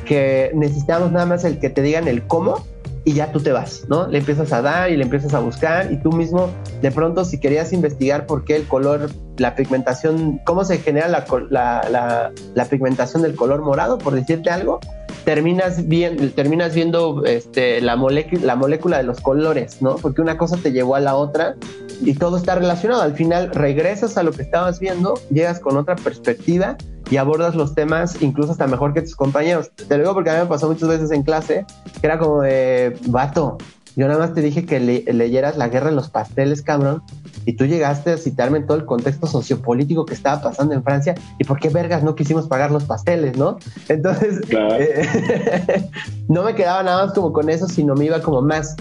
[0.04, 2.64] que necesitamos nada más el que te digan el cómo
[3.04, 4.08] y ya tú te vas, ¿no?
[4.08, 7.38] Le empiezas a dar y le empiezas a buscar y tú mismo, de pronto, si
[7.38, 13.22] querías investigar por qué el color, la pigmentación, cómo se genera la, la, la, pigmentación
[13.22, 14.80] del color morado, por decirte algo,
[15.24, 19.96] terminas, bien, terminas viendo este, la, la molécula de los colores, ¿no?
[19.96, 21.56] Porque una cosa te llevó a la otra
[22.02, 23.02] y todo está relacionado.
[23.02, 26.76] Al final regresas a lo que estabas viendo, llegas con otra perspectiva
[27.14, 29.70] y abordas los temas incluso hasta mejor que tus compañeros.
[29.70, 31.64] Te lo digo porque a mí me pasó muchas veces en clase
[32.00, 33.56] que era como de, vato,
[33.94, 37.04] yo nada más te dije que leyeras La guerra de los pasteles, cabrón,
[37.46, 41.14] y tú llegaste a citarme en todo el contexto sociopolítico que estaba pasando en Francia
[41.38, 43.58] y por qué vergas no quisimos pagar los pasteles, ¿no?
[43.88, 45.88] Entonces, eh,
[46.28, 48.74] no me quedaba nada más como con eso, sino me iba como más.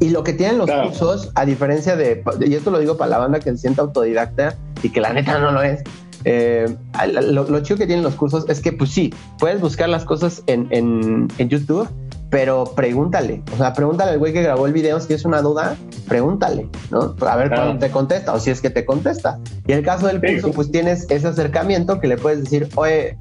[0.00, 3.18] Y lo que tienen los cursos, a diferencia de, y esto lo digo para la
[3.18, 5.82] banda que se sienta autodidacta y que la neta no lo es,
[6.24, 6.76] eh,
[7.12, 10.68] lo, chido que tienen los cursos es que, pues sí, puedes buscar las cosas en,
[10.70, 11.88] en, YouTube,
[12.30, 15.76] pero pregúntale, o sea, pregúntale al güey que grabó el video si es una duda,
[16.08, 17.14] pregúntale, ¿no?
[17.26, 19.38] A ver cuándo te contesta o si es que te contesta.
[19.66, 23.16] Y en el caso del curso, pues tienes ese acercamiento que le puedes decir, oye,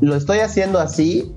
[0.00, 1.32] lo estoy haciendo así,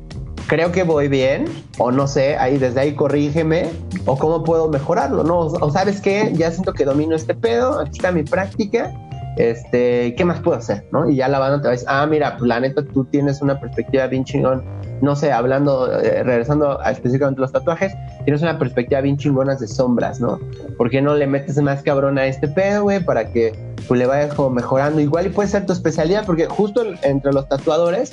[0.48, 1.46] creo que voy bien,
[1.78, 3.70] o no sé, ahí desde ahí corrígeme,
[4.06, 5.40] o cómo puedo mejorarlo, ¿no?
[5.40, 8.92] O, sabes qué, ya siento que domino este pedo, aquí está mi práctica,
[9.38, 10.86] este, ¿qué más puedo hacer?
[10.92, 11.10] ¿no?
[11.10, 13.42] Y ya la banda te va a decir, ah, mira, pues la neta, tú tienes
[13.42, 14.64] una perspectiva bien chingón,
[15.02, 19.68] no sé, hablando, eh, regresando a específicamente los tatuajes, tienes una perspectiva bien chingona de
[19.68, 20.40] sombras, ¿no?
[20.78, 23.54] ¿Por qué no le metes más cabrón a este pedo, güey, para que
[23.88, 25.00] pues, le vayas como mejorando?
[25.00, 28.12] Igual y puede ser tu especialidad, porque justo entre los tatuadores,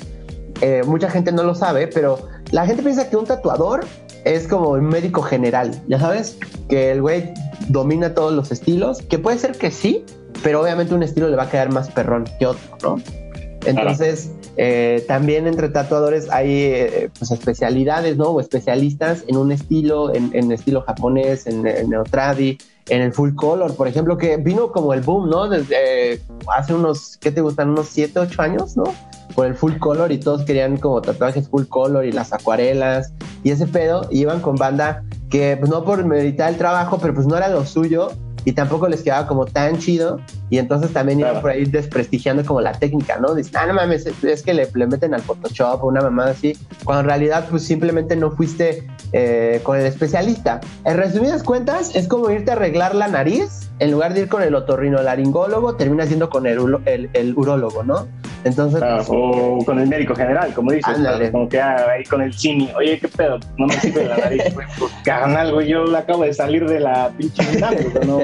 [0.61, 2.19] eh, mucha gente no lo sabe, pero
[2.51, 3.85] la gente piensa que un tatuador
[4.25, 7.33] es como un médico general, ya sabes, que el güey
[7.69, 10.05] domina todos los estilos, que puede ser que sí,
[10.43, 12.95] pero obviamente un estilo le va a quedar más perrón que otro, ¿no?
[13.65, 18.25] Entonces, eh, también entre tatuadores hay eh, pues especialidades, ¿no?
[18.25, 22.57] O especialistas en un estilo, en, estilo japonés, en, en neotradi,
[22.89, 25.47] en el full color, por ejemplo, que vino como el boom, ¿no?
[25.47, 26.21] Desde
[26.55, 27.69] hace unos, ¿qué te gustan?
[27.69, 28.83] Unos 7, 8 años, ¿no?
[29.35, 33.51] Por el full color y todos querían como tatuajes full color y las acuarelas y
[33.51, 37.27] ese pedo, y iban con banda que pues no por meditar el trabajo, pero pues
[37.27, 38.11] no era lo suyo
[38.45, 42.61] y tampoco les quedaba como tan chido y entonces también iban por ahí desprestigiando como
[42.61, 43.35] la técnica, ¿no?
[43.35, 46.57] Dicen, ah, no mames, es que le, le meten al Photoshop o una mamada así,
[46.83, 50.59] cuando en realidad pues simplemente no fuiste eh, con el especialista.
[50.85, 54.43] En resumidas cuentas, es como irte a arreglar la nariz, en lugar de ir con
[54.43, 58.07] el otorrinolaringólogo, terminas yendo con el, el, el urólogo, ¿no?
[58.43, 60.97] Entonces, pues, o con el médico general, como dices,
[61.31, 64.43] como que ah, ahí con el cine, oye, qué pedo, no me sirve la nariz,
[64.53, 67.43] pues, carnal, güey, yo acabo de salir de la pinche
[68.05, 68.19] no,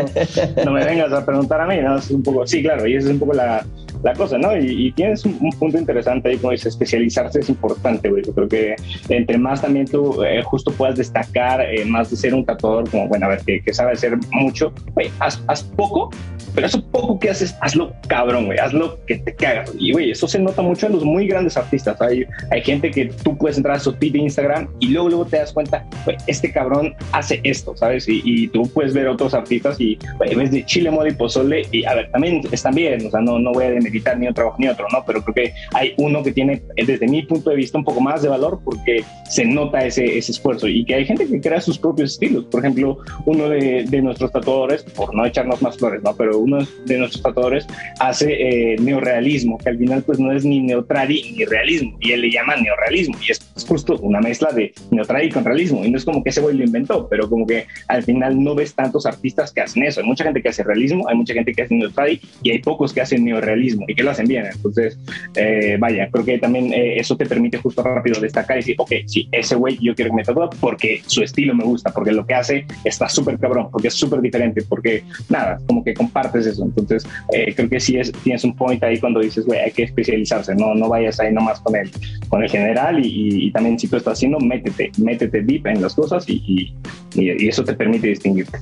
[0.63, 1.97] no me vengas a preguntar a mí, ¿no?
[1.97, 3.65] Es un poco, sí, claro, y esa es un poco la,
[4.05, 4.55] la cosa, ¿no?
[4.55, 8.23] Y, tienes un, punto interesante ahí, como dices, especializarse es importante, güey.
[8.23, 8.75] Yo creo que
[9.09, 13.07] entre más también tú eh, justo puedas destacar, eh, más de ser un tatuador, como,
[13.07, 16.11] bueno, a ver, que, sabe hacer mucho, güey, haz, haz, poco
[16.55, 19.71] pero eso poco que haces, hazlo cabrón, güey, hazlo que te cagas.
[19.77, 22.01] Y, güey, eso se nota mucho en los muy grandes artistas.
[22.01, 25.25] Hay, hay gente que tú puedes entrar a su feed de Instagram y luego, luego
[25.25, 28.07] te das cuenta, güey, este cabrón hace esto, ¿sabes?
[28.07, 31.63] Y, y tú puedes ver otros artistas y, güey, ves de chile, mole y pozole
[31.71, 34.33] y, a ver, también están bien, o sea, no, no voy a demeritar ni un
[34.33, 35.03] trabajo ni otro, ¿no?
[35.05, 38.21] Pero creo que hay uno que tiene, desde mi punto de vista, un poco más
[38.21, 41.77] de valor porque se nota ese, ese esfuerzo y que hay gente que crea sus
[41.77, 42.45] propios estilos.
[42.45, 46.15] Por ejemplo, uno de, de nuestros tatuadores, por no echarnos más flores, ¿no?
[46.15, 47.67] Pero uno de nuestros tatuadores
[47.99, 52.21] hace eh, neorealismo, que al final pues no es ni neotradi ni realismo, y él
[52.21, 56.05] le llama neorealismo, y es, justo una mezcla de neotradi con realismo, y no es
[56.05, 59.51] como que ese güey lo inventó, pero como que al final no ves tantos artistas
[59.51, 60.01] que hacen eso.
[60.01, 62.93] Hay mucha gente que hace realismo, hay mucha gente que hace neotradi, y hay pocos
[62.93, 64.45] que hacen neorealismo y que lo hacen bien.
[64.45, 64.97] Entonces,
[65.35, 68.91] eh, vaya, creo que también eh, eso te permite justo rápido destacar y decir, ok,
[69.05, 72.25] sí, ese güey yo quiero que me tatúe porque su estilo me gusta, porque lo
[72.25, 75.93] que hace está súper cabrón, porque es súper diferente, porque nada, como que
[76.37, 76.63] eso.
[76.63, 79.83] Entonces, eh, creo que sí es, tienes un point ahí cuando dices, güey, hay que
[79.83, 81.91] especializarse, no, no vayas ahí nomás con el,
[82.29, 86.25] con el general y, también si tú estás haciendo, métete, métete deep en las cosas
[86.27, 86.73] y,
[87.15, 88.59] eso te permite distinguirte.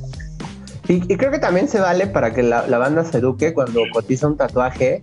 [0.88, 4.38] Y, creo que también se vale para que la banda se eduque cuando cotiza un
[4.38, 5.00] tatuaje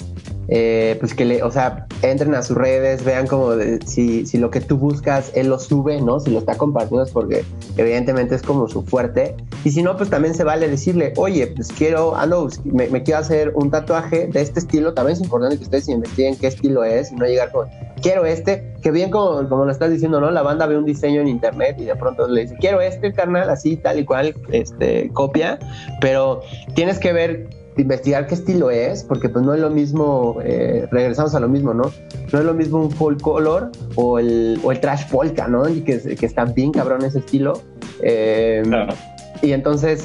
[0.52, 3.52] eh, pues que le, o sea, entren a sus redes, vean como
[3.86, 6.18] si, si, lo que tú buscas, él lo sube, ¿no?
[6.18, 7.44] Si lo está compartiendo es porque
[7.76, 9.36] evidentemente es como su fuerte.
[9.64, 13.20] Y si no, pues también se vale decirle, oye, pues quiero, ando, me, me quiero
[13.20, 14.92] hacer un tatuaje de este estilo.
[14.92, 17.68] También es importante que ustedes investiguen qué estilo es y no llegar con,
[18.02, 20.32] quiero este, que bien como, como lo estás diciendo, ¿no?
[20.32, 23.50] La banda ve un diseño en internet y de pronto le dice, quiero este carnal,
[23.50, 25.60] así, tal y cual, este, copia,
[26.00, 26.42] pero
[26.74, 31.34] tienes que ver investigar qué estilo es, porque pues no es lo mismo, eh, regresamos
[31.34, 31.92] a lo mismo, ¿no?
[32.32, 35.68] No es lo mismo un full color o el, o el trash polka, ¿no?
[35.68, 37.60] Y que, que está bien cabrón ese estilo.
[38.02, 38.94] Eh, claro.
[39.42, 40.04] Y entonces,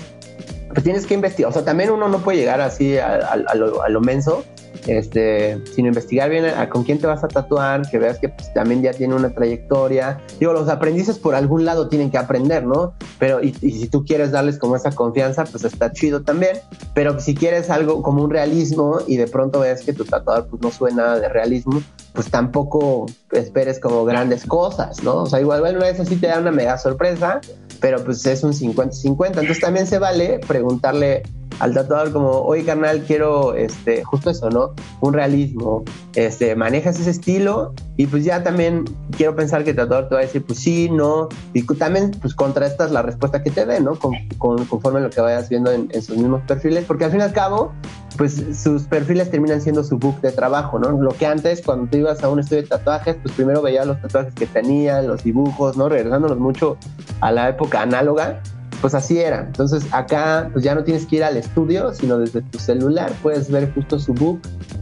[0.70, 3.56] pues tienes que investigar, o sea, también uno no puede llegar así a, a, a,
[3.56, 4.44] lo, a lo, menso,
[4.88, 8.54] este, sino investigar bien a, con quién te vas a tatuar, que veas que pues,
[8.54, 10.20] también ya tiene una trayectoria.
[10.40, 12.94] Digo, los aprendices por algún lado tienen que aprender, ¿no?
[13.20, 16.58] Pero, y, y, si tú quieres darles como esa confianza, pues está chido también.
[16.94, 20.62] Pero si quieres algo como un realismo y de pronto ves que tu tatuador pues,
[20.62, 21.82] no suena de realismo,
[22.14, 25.24] pues tampoco esperes como grandes cosas, ¿no?
[25.24, 27.42] O sea, igual, bueno, eso sí te da una mega sorpresa,
[27.82, 29.28] pero pues es un 50-50.
[29.28, 31.24] Entonces también se vale preguntarle
[31.60, 34.74] al tatuador como, oye carnal, quiero este, justo eso, ¿no?
[35.02, 35.84] Un realismo,
[36.16, 40.22] este, manejas ese estilo y pues ya también quiero pensar que el tatuador te va
[40.22, 43.98] a decir, pues sí, no, y también pues contrastas la respuesta que te dé, ¿no?
[43.98, 47.22] Con, con, conforme lo que vayas viendo en, en, sus mismos perfiles, porque al fin
[47.22, 47.72] y al cabo,
[48.18, 50.92] pues sus perfiles terminan siendo su book de trabajo, ¿no?
[50.92, 54.02] Lo que antes, cuando tú ibas a un estudio de tatuajes, pues primero veías los
[54.02, 55.90] tatuajes que tenían, los dibujos, ¿no?
[55.90, 56.78] Regresándonos mucho
[57.22, 58.42] a la época análoga,
[58.82, 59.42] pues así era.
[59.42, 63.50] Entonces acá pues ya no tienes que ir al estudio, sino desde tu celular puedes
[63.50, 64.42] ver justo su book,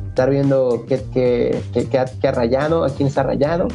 [0.09, 3.67] estar viendo qué, qué, qué, qué ha, ha, rayado, a quién está rayado.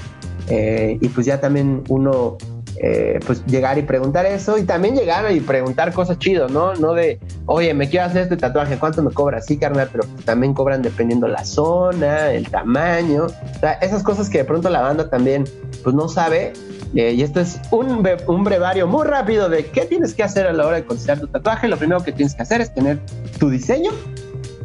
[0.49, 2.39] Eh, y pues ya también uno
[2.81, 6.75] eh, pues llegar y preguntar eso y también llegar y preguntar cosas chidas, ¿no?
[6.75, 9.41] No de, oye, me quiero hacer este tatuaje, ¿cuánto me cobra?
[9.41, 14.29] Sí, carnal, pero pues también cobran dependiendo la zona, el tamaño, o sea, esas cosas
[14.31, 15.45] que de pronto la banda también
[15.83, 16.53] pues no sabe.
[16.95, 20.53] Eh, y esto es un, un brevario muy rápido de qué tienes que hacer a
[20.53, 21.69] la hora de considerar tu tatuaje.
[21.69, 22.99] Lo primero que tienes que hacer es tener
[23.39, 23.91] tu diseño,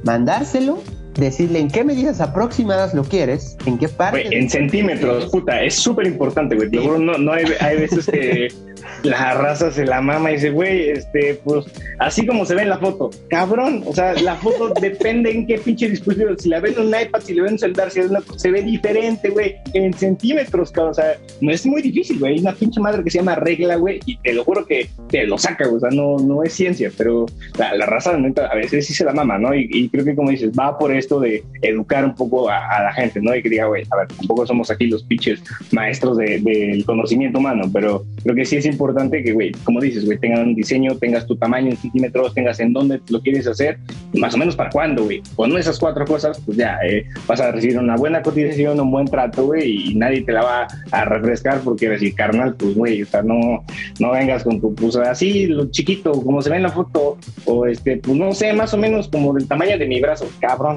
[0.04, 0.78] mandárselo
[1.15, 4.36] decirle en qué medidas aproximadas lo quieres, en qué parte.
[4.36, 6.69] En centímetros, puta, es súper importante, güey.
[6.69, 6.78] Sí.
[6.78, 8.47] No, no hay, hay veces que
[9.04, 11.65] la raza se la mama y dice, güey, este, pues,
[11.99, 15.58] así como se ve en la foto, cabrón, o sea, la foto depende en qué
[15.58, 17.99] pinche dispositivo, si la ven en un iPad, si la ven en un celular, si
[17.99, 22.34] una, se ve diferente, güey, en centímetros, cabrón, o sea, no es muy difícil, güey,
[22.34, 25.26] hay una pinche madre que se llama regla, güey, y te lo juro que te
[25.26, 27.26] lo saca, güey, o sea, no, no es ciencia, pero
[27.58, 29.54] la, la raza, a veces sí se la mama, ¿no?
[29.54, 32.84] Y, y, creo que, como dices, va por esto de educar un poco a, a
[32.84, 33.36] la gente, ¿no?
[33.36, 37.39] Y que diga, güey, a ver, tampoco somos aquí los pinches maestros del de, conocimiento
[37.39, 40.96] humano, pero creo que sí es importante que, güey, como dices, güey, tengan un diseño,
[40.98, 43.78] tengas tu tamaño en centímetros, tengas en dónde lo quieres hacer,
[44.13, 45.22] más o menos para cuándo, güey.
[45.36, 49.06] Con esas cuatro cosas, pues ya eh, vas a recibir una buena cotización, un buen
[49.06, 53.06] trato, güey, y nadie te la va a refrescar porque decir, carnal, pues, güey, o
[53.06, 53.63] sea, no,
[54.00, 57.66] no vengas con tu, pues, así, lo chiquito, como se ve en la foto, o
[57.66, 60.76] este, pues, no sé, más o menos como del tamaño de mi brazo, cabrón,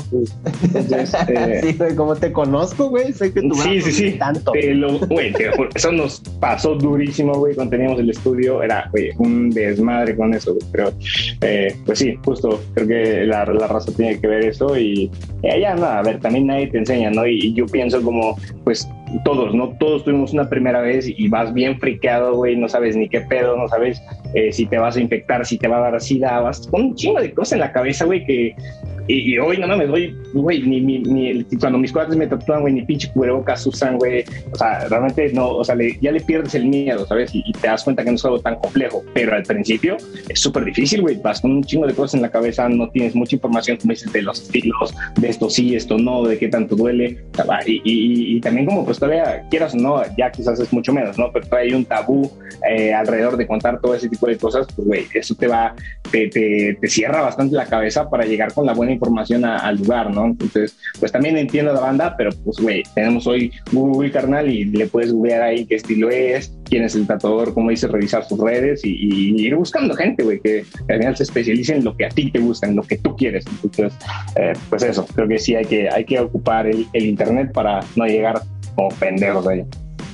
[0.62, 4.52] Entonces, eh, sí, güey, como te conozco, güey, sé que tu sí, sí, sí, tanto.
[4.52, 9.10] Te lo, güey, te, eso nos pasó durísimo, güey, cuando teníamos el estudio, era, güey,
[9.18, 10.92] un desmadre con eso, güey, pero,
[11.42, 15.10] eh, pues sí, justo, creo que la, la, raza tiene que ver eso y
[15.42, 17.26] eh, ya, nada, a ver, también nadie te enseña, ¿no?
[17.26, 18.88] Y, y yo pienso como, pues,
[19.24, 19.70] todos, ¿no?
[19.78, 23.56] Todos tuvimos una primera vez y vas bien friqueado, güey, no sabes ni qué pedo,
[23.56, 24.02] no sabes
[24.34, 26.94] eh, si te vas a infectar, si te va a dar sida, vas con un
[26.94, 28.54] chingo de cosas en la cabeza, güey, que
[29.08, 32.74] y, hoy no mames, güey, güey, ni, ni, ni, cuando mis cuates me tatúan, güey,
[32.74, 34.24] ni pinche cubrebocas usan, güey.
[34.50, 37.30] O sea, realmente no, o sea, ya le pierdes el miedo, ¿sabes?
[37.32, 39.04] Y, te das cuenta que no es algo tan complejo.
[39.14, 39.96] Pero al principio
[40.28, 41.16] es súper difícil, güey.
[41.22, 44.12] Vas con un chingo de cosas en la cabeza, no tienes mucha información, como dices,
[44.12, 47.18] de los estilos, de esto sí, esto no, de qué tanto duele.
[47.66, 51.30] Y, y, también como pues todavía quieras o no, ya quizás es mucho menos, ¿no?
[51.32, 52.30] Pero hay un tabú
[52.68, 55.74] eh, alrededor de contar todo ese tipo de cosas, pues, güey, eso te va,
[56.10, 60.12] te, te, te cierra bastante la cabeza para llegar con la buena información al lugar,
[60.12, 60.26] ¿no?
[60.26, 64.86] Entonces, pues también entiendo la banda, pero pues, güey, tenemos hoy Google, carnal, y le
[64.86, 68.84] puedes googlear ahí qué estilo es, quién es el tatuador, como dice, revisar sus redes
[68.84, 72.30] y, ir buscando gente, güey, que, al final se especialice en lo que a ti
[72.30, 73.44] te gusta, en lo que tú quieres.
[73.62, 73.98] Entonces,
[74.36, 78.04] eh, pues eso, creo que sí hay que, hay que ocupar el, Internet para no
[78.06, 78.42] llegar
[78.74, 79.64] como pendejos ahí.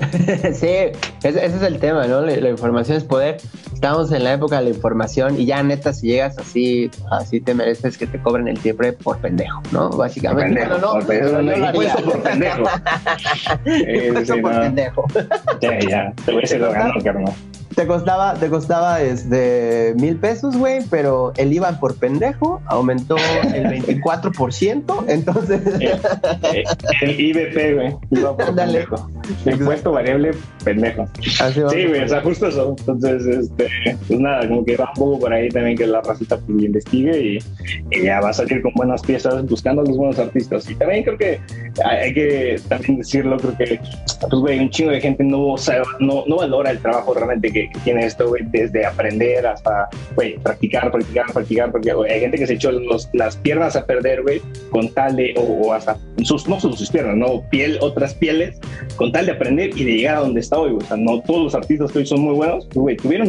[0.52, 0.68] sí,
[1.22, 2.20] ese, es el tema, ¿no?
[2.22, 3.38] La, información es poder.
[3.82, 7.52] Estamos en la época de la información y ya neta, si llegas así, así te
[7.52, 9.90] mereces que te cobren el tiempo por pendejo, ¿no?
[9.90, 10.60] Básicamente.
[10.60, 12.62] Pendejo, no, no, pero no, no, por pendejo.
[13.66, 15.04] Eso por pendejo.
[15.60, 17.34] Ya, ya, te voy a decir lo ganó, carnal
[17.74, 23.16] te costaba, te costaba este, mil pesos, güey, pero el IVA por pendejo aumentó
[23.54, 25.60] el 24%, entonces...
[27.00, 29.10] El, IBP, güey, IVA por pendejo.
[29.46, 30.32] Impuesto variable
[30.64, 31.08] pendejo.
[31.20, 32.74] sí, güey, o sea, justo eso.
[32.78, 33.68] Entonces, este,
[34.06, 37.20] pues nada, como que va un poco por ahí también que la racita pues, investigue
[37.20, 37.38] y,
[37.90, 40.68] y, ya va a salir con buenas piezas buscando a los buenos artistas.
[40.70, 41.40] Y también creo que
[41.84, 43.80] hay, que también decirlo, creo que,
[44.20, 45.54] pues, güey, un chingo de gente no,
[46.00, 51.32] no, no valora el trabajo realmente que tiene esto, desde aprender hasta, güey, practicar, practicar,
[51.32, 52.70] practicar, porque hay gente que se echó
[53.12, 54.40] las piernas a perder, güey,
[54.70, 58.58] con tal de, o, hasta sus, no sus, piernas, no, piel, otras pieles,
[58.96, 61.44] con tal de aprender y de llegar a donde está hoy, o sea, no todos
[61.44, 63.28] los artistas que hoy son muy buenos, güey, tuvieron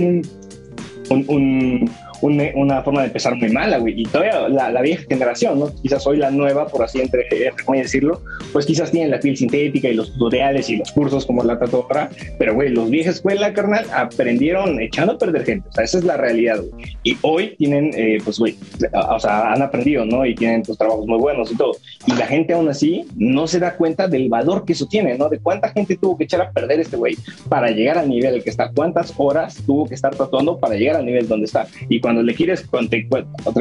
[1.09, 1.91] un, un
[2.23, 4.01] una forma de empezar muy mala, güey.
[4.01, 5.73] Y todavía la, vieja generación, ¿no?
[5.81, 8.21] Quizás hoy la nueva, por así entre, entre decirlo,
[8.51, 12.09] pues quizás tienen la piel sintética y los tutoriales y los cursos como la tatuadora,
[12.37, 15.67] pero, güey, los vieja escuela, carnal, aprendieron echando a perder gente.
[15.69, 16.85] O sea, esa es la realidad, güey.
[17.03, 18.55] Y hoy tienen, eh, pues, güey,
[18.93, 20.25] o sea, han aprendido, ¿no?
[20.25, 21.73] Y tienen, pues, trabajos muy buenos y todo.
[22.07, 25.29] Y la gente aún así no se da cuenta del valor que eso tiene, ¿no?
[25.29, 27.17] De cuánta gente tuvo que echar a perder este güey
[27.49, 31.05] para llegar al nivel que está, cuántas horas tuvo que estar tatuando para llegar al
[31.05, 31.67] nivel donde está.
[31.89, 32.95] Y cuando le quieres, cuando,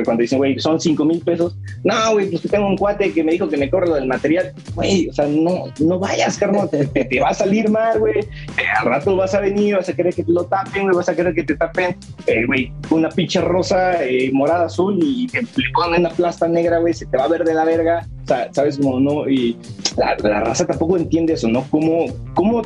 [0.05, 3.32] cuando dicen, güey, son 5 mil pesos, no, güey, pues tengo un cuate que me
[3.32, 6.86] dijo que me corre lo del material, güey, o sea, no, no vayas, carnal, te,
[6.86, 8.26] te, va a salir mal, güey, eh,
[8.78, 11.16] al rato vas a venir, vas a querer que te lo tapen, güey, vas a
[11.16, 11.96] querer que te tapen,
[12.26, 15.42] eh, güey, una pinche rosa, eh, morada, azul y le
[15.74, 18.07] ponen una plasta negra, güey, se te va a ver de la verga,
[18.53, 19.28] ¿sabes cómo no?
[19.28, 19.57] Y
[19.96, 21.64] la, raza tampoco entiende eso, ¿no?
[21.70, 22.62] Cómo, cómo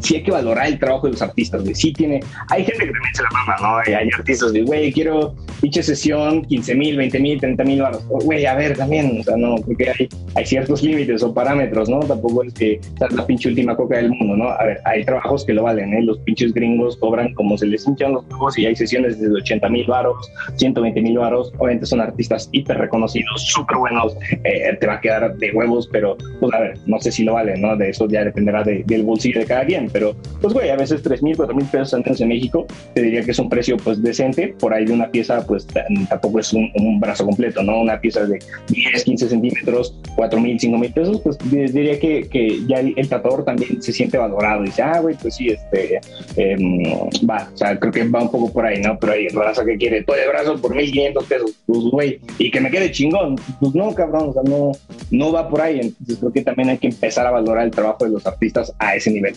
[0.00, 1.74] sí hay que valorar el trabajo de los artistas, güey.
[1.74, 2.20] Sí tiene,
[2.50, 3.76] hay gente que también se la mama, ¿no?
[3.78, 8.04] hay artistas de, güey, quiero pinche sesión, 15 mil, 20 mil, 30 mil baros.
[8.08, 12.00] Güey, a ver, también, o sea, no, porque hay, hay ciertos límites o parámetros, ¿no?
[12.00, 14.48] Tampoco es que sea la pinche última coca del mundo, ¿no?
[14.50, 16.02] A ver, hay trabajos que lo valen, ¿eh?
[16.02, 19.68] Los pinches gringos cobran como se les hinchan los ojos y hay sesiones desde 80
[19.70, 21.52] mil baros, 120 mil baros.
[21.58, 26.16] Obviamente son artistas hiper reconocidos, súper buenos, eh, te va a quedar de huevos, pero
[26.40, 27.76] pues a ver, no sé si lo vale, ¿no?
[27.76, 31.22] De eso ya dependerá del bolsillo de cada quien, pero pues güey, a veces 3
[31.22, 34.54] mil, 4 mil pesos antes en México, te diría que es un precio pues decente,
[34.64, 35.66] por ahí de una pieza pues
[36.08, 37.80] tampoco es un, brazo completo, ¿no?
[37.80, 38.38] Una pieza de
[38.68, 43.82] 10, 15 centímetros, 4 mil, 5 mil pesos, pues diría que, ya el, tatuador también
[43.82, 46.00] se siente valorado, y dice, ah, güey, pues sí, este,
[46.36, 46.82] em,
[47.28, 48.98] va, o sea, creo que va un poco por ahí, ¿no?
[48.98, 52.60] Pero hay raza que quiere todo el brazo por 1500 pesos, pues güey, y que
[52.62, 54.72] me quede chingón, pues no, cabrón, o sea, no,
[55.10, 55.80] no va por ahí.
[55.82, 58.96] Entonces creo que también hay que empezar a valorar el trabajo de los artistas a
[58.96, 59.34] ese nivel.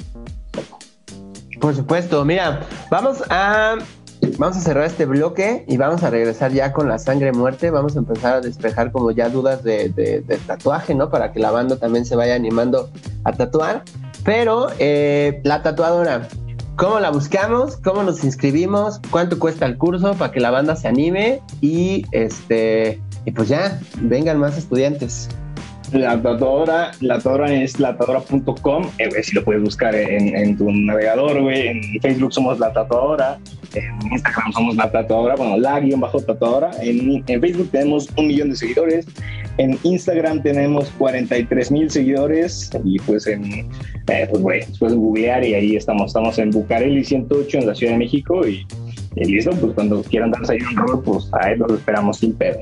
[1.60, 3.78] Por supuesto, mira, vamos a
[4.38, 7.70] vamos a cerrar este bloque y vamos a regresar ya con la sangre muerte.
[7.72, 11.10] Vamos a empezar a despejar como ya dudas de, tatuaje, ¿no?
[11.10, 12.90] Para que la banda también se vaya animando
[13.24, 13.84] a tatuar.
[14.24, 16.28] Pero eh, la tatuadora,
[16.76, 17.78] ¿cómo la buscamos?
[17.78, 19.00] ¿Cómo nos inscribimos?
[19.10, 21.42] ¿Cuánto cuesta el curso para que la banda se anime?
[21.62, 25.28] Y este y pues ya, vengan más estudiantes.
[25.94, 31.68] La tatuadora, la tatuadora es latadora.com, eh, si lo puedes buscar en, tu navegador, güey.
[31.68, 33.40] En Facebook somos la tatuadora,
[33.74, 36.72] en Instagram somos la tatuadora, bueno, la guion bajo tatuadora.
[36.82, 39.06] En, Facebook tenemos un millón de seguidores,
[39.58, 43.46] en Instagram tenemos 43 mil seguidores y pues en,
[44.08, 47.74] eh, pues güey, después de googlear y ahí estamos, estamos en Bucareli 108 en la
[47.74, 48.68] Ciudad de México y,
[49.16, 52.60] listo, pues cuando quieran darse ahí un rol, pues ahí los esperamos sin pedo.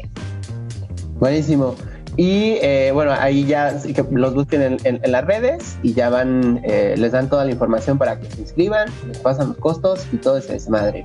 [1.20, 1.76] Buenísimo.
[2.18, 6.96] Y eh, bueno, ahí ya que los busquen en, las redes y ya van, eh,
[6.98, 10.38] les dan toda la información para que se inscriban, les pasan los costos y todo
[10.38, 11.04] ese desmadre.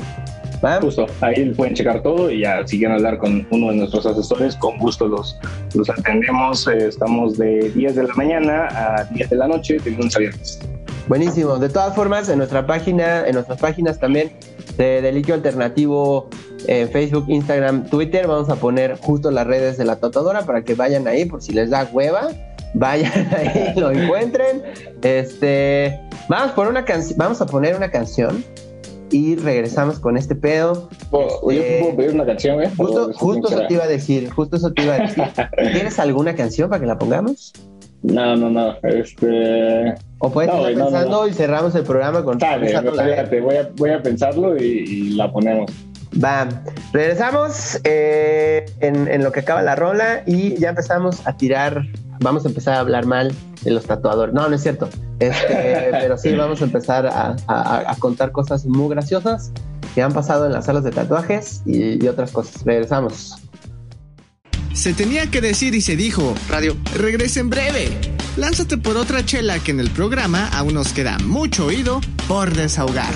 [0.82, 4.54] Justo, ahí pueden checar todo y ya si quieren hablar con uno de nuestros asesores,
[4.56, 5.38] con gusto los,
[5.74, 6.68] los atendemos.
[6.68, 10.18] Eh, estamos de 10 de la mañana a 10 de la noche, de lunes a
[10.18, 10.60] viernes.
[11.08, 11.56] Buenísimo.
[11.56, 14.32] De todas formas, en nuestra página, en nuestras páginas también
[14.76, 16.28] de Deliquio Alternativo
[16.66, 20.74] en Facebook, Instagram, Twitter, vamos a poner justo las redes de la tatuadora para que
[20.74, 22.28] vayan ahí por si les da hueva.
[22.72, 24.62] Vayan ahí, lo encuentren.
[25.02, 26.84] Este, vamos por una
[27.16, 28.44] vamos a poner una canción
[29.10, 30.88] y regresamos con este pedo.
[31.10, 32.70] yo este, puedo pedir una canción, ¿eh?
[32.76, 35.24] Justo, justo eso te iba a decir, justo eso te iba a decir.
[35.72, 37.52] ¿Tienes alguna canción para que la pongamos?
[38.02, 38.76] No, no, no.
[38.82, 39.94] Este.
[40.20, 42.38] O puedes estar pensando y cerramos el programa con.
[42.38, 45.70] Dale, voy a, voy a pensarlo y, la ponemos.
[46.12, 46.48] Va,
[46.92, 51.86] regresamos eh, en, en, lo que acaba la rola y ya empezamos a tirar.
[52.20, 53.32] Vamos a empezar a hablar mal
[53.62, 54.34] de los tatuadores.
[54.34, 54.88] No, no es cierto.
[55.20, 59.52] Este, pero sí, vamos a empezar a, contar cosas muy graciosas
[59.94, 62.64] que han pasado en las salas de tatuajes y, y otras cosas.
[62.64, 63.36] Regresamos.
[64.72, 67.98] Se tenía que decir y se dijo, radio, regresa en breve.
[68.36, 73.12] Lánzate por otra chela que en el programa aún nos queda mucho oído por desahogar.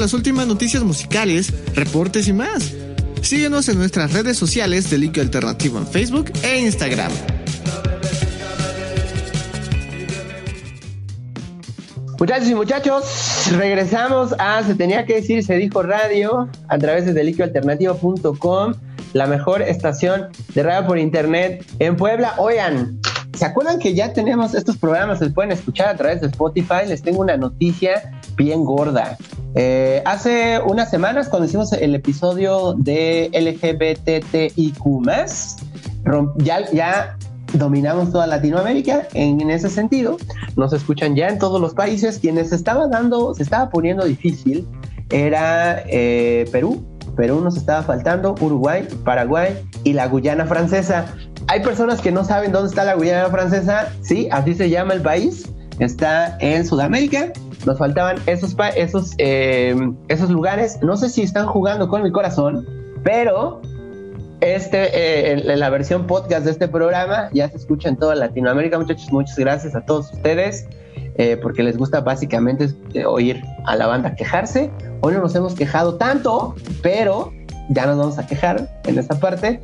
[0.00, 2.74] Las últimas noticias musicales, reportes y más.
[3.22, 7.12] Síguenos en nuestras redes sociales de Líquido Alternativo en Facebook e Instagram.
[12.18, 13.04] Muchachos y muchachos,
[13.56, 18.74] regresamos a Se tenía que decir, se dijo radio a través de deliquioalternativo.com,
[19.12, 22.34] la mejor estación de radio por internet en Puebla.
[22.38, 22.98] Oigan,
[23.34, 25.20] ¿se acuerdan que ya tenemos estos programas?
[25.20, 26.88] Se pueden escuchar a través de Spotify.
[26.88, 29.18] Les tengo una noticia bien gorda.
[29.54, 34.84] Eh, hace unas semanas, cuando hicimos el episodio de LGBTIQ,
[36.38, 37.18] ya, ya
[37.52, 40.16] dominamos toda Latinoamérica en, ese sentido.
[40.56, 42.18] Nos escuchan ya en todos los países.
[42.18, 44.66] Quienes estaba dando, se estaba poniendo difícil
[45.10, 46.84] era eh, Perú.
[47.16, 51.06] Perú nos estaba faltando, Uruguay, Paraguay y la Guyana francesa.
[51.48, 53.88] Hay personas que no saben dónde está la Guyana francesa.
[54.02, 55.46] Sí, así se llama el país.
[55.80, 57.32] Está en Sudamérica.
[57.66, 59.76] Nos faltaban esos, esos, eh,
[60.08, 60.78] esos lugares.
[60.82, 62.66] No sé si están jugando con mi corazón,
[63.02, 63.60] pero
[64.40, 69.10] este, eh, la versión podcast de este programa ya se escucha en toda Latinoamérica, muchachos.
[69.10, 70.66] Muchas gracias a todos ustedes
[71.16, 74.70] eh, porque les gusta básicamente eh, oír a la banda quejarse.
[75.00, 77.32] Hoy no nos hemos quejado tanto, pero
[77.70, 79.60] ya nos vamos a quejar en esta parte.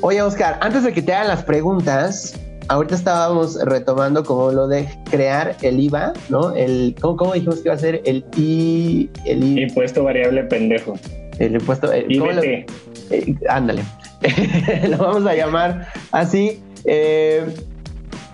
[0.00, 2.34] oye, Oscar, antes de que te hagan las preguntas,
[2.68, 6.54] ahorita estábamos retomando como lo de crear el IVA, ¿no?
[6.54, 10.98] El, ¿cómo, dijimos que iba a ser el I, el Impuesto variable pendejo.
[11.38, 11.92] El impuesto.
[11.92, 13.82] Eh, ándale,
[14.88, 16.60] lo vamos a llamar así.
[16.84, 17.46] Eh,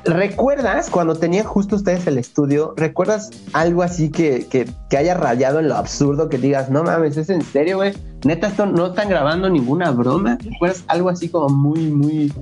[0.05, 2.75] ¿Recuerdas cuando tenían justo ustedes el estudio?
[2.77, 6.29] ¿Recuerdas algo así que, que, haya rayado en lo absurdo?
[6.29, 7.95] Que digas, no mames, ¿es en serio, güey?
[8.25, 10.37] Neta, esto no están grabando ninguna broma.
[10.45, 12.33] ¿Recuerdas algo así como muy, muy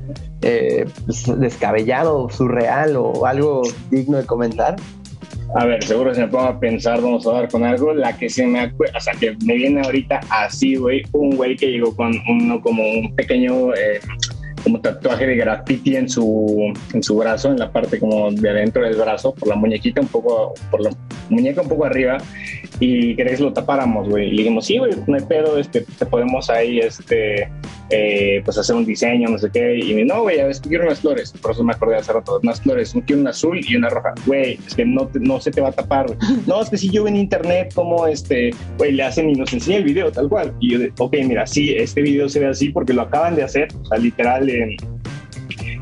[0.42, 4.76] eh, pues, descabellado, surreal o algo digno de comentar?
[5.54, 7.92] A ver, seguro si me pongo a pensar, vamos a dar con algo.
[7.92, 11.56] La que se me acuerda, o sea, que me viene ahorita así, güey, un güey
[11.56, 14.00] que llegó con uno como un pequeño eh,
[14.62, 18.82] como tatuaje de graffiti en su, en su brazo, en la parte como de adentro
[18.82, 20.90] del brazo, por la muñequita un poco, por la
[21.33, 22.18] muñeca un poco arriba,
[22.80, 24.28] y querés lo tapáramos, güey.
[24.33, 27.49] Y dijimos, sí, güey, no hay pedo, este, te podemos ahí, este,
[27.91, 29.78] eh, pues hacer un diseño, no sé qué.
[29.78, 31.33] Y me no, güey, a ver, quiero unas flores.
[31.41, 32.95] Por eso me acordé hace rato, unas flores.
[33.07, 34.14] Quiero una azul y una roja.
[34.26, 36.07] Güey, es que no, no se te va a tapar.
[36.47, 39.78] No, es que si yo en internet, como este, güey, le hacen y nos enseña
[39.78, 40.53] el video tal cual.
[40.61, 43.45] Y yo, de, ok, mira, sí, este video se ve así porque lo acaban de
[43.45, 44.51] hacer, o sea, literal,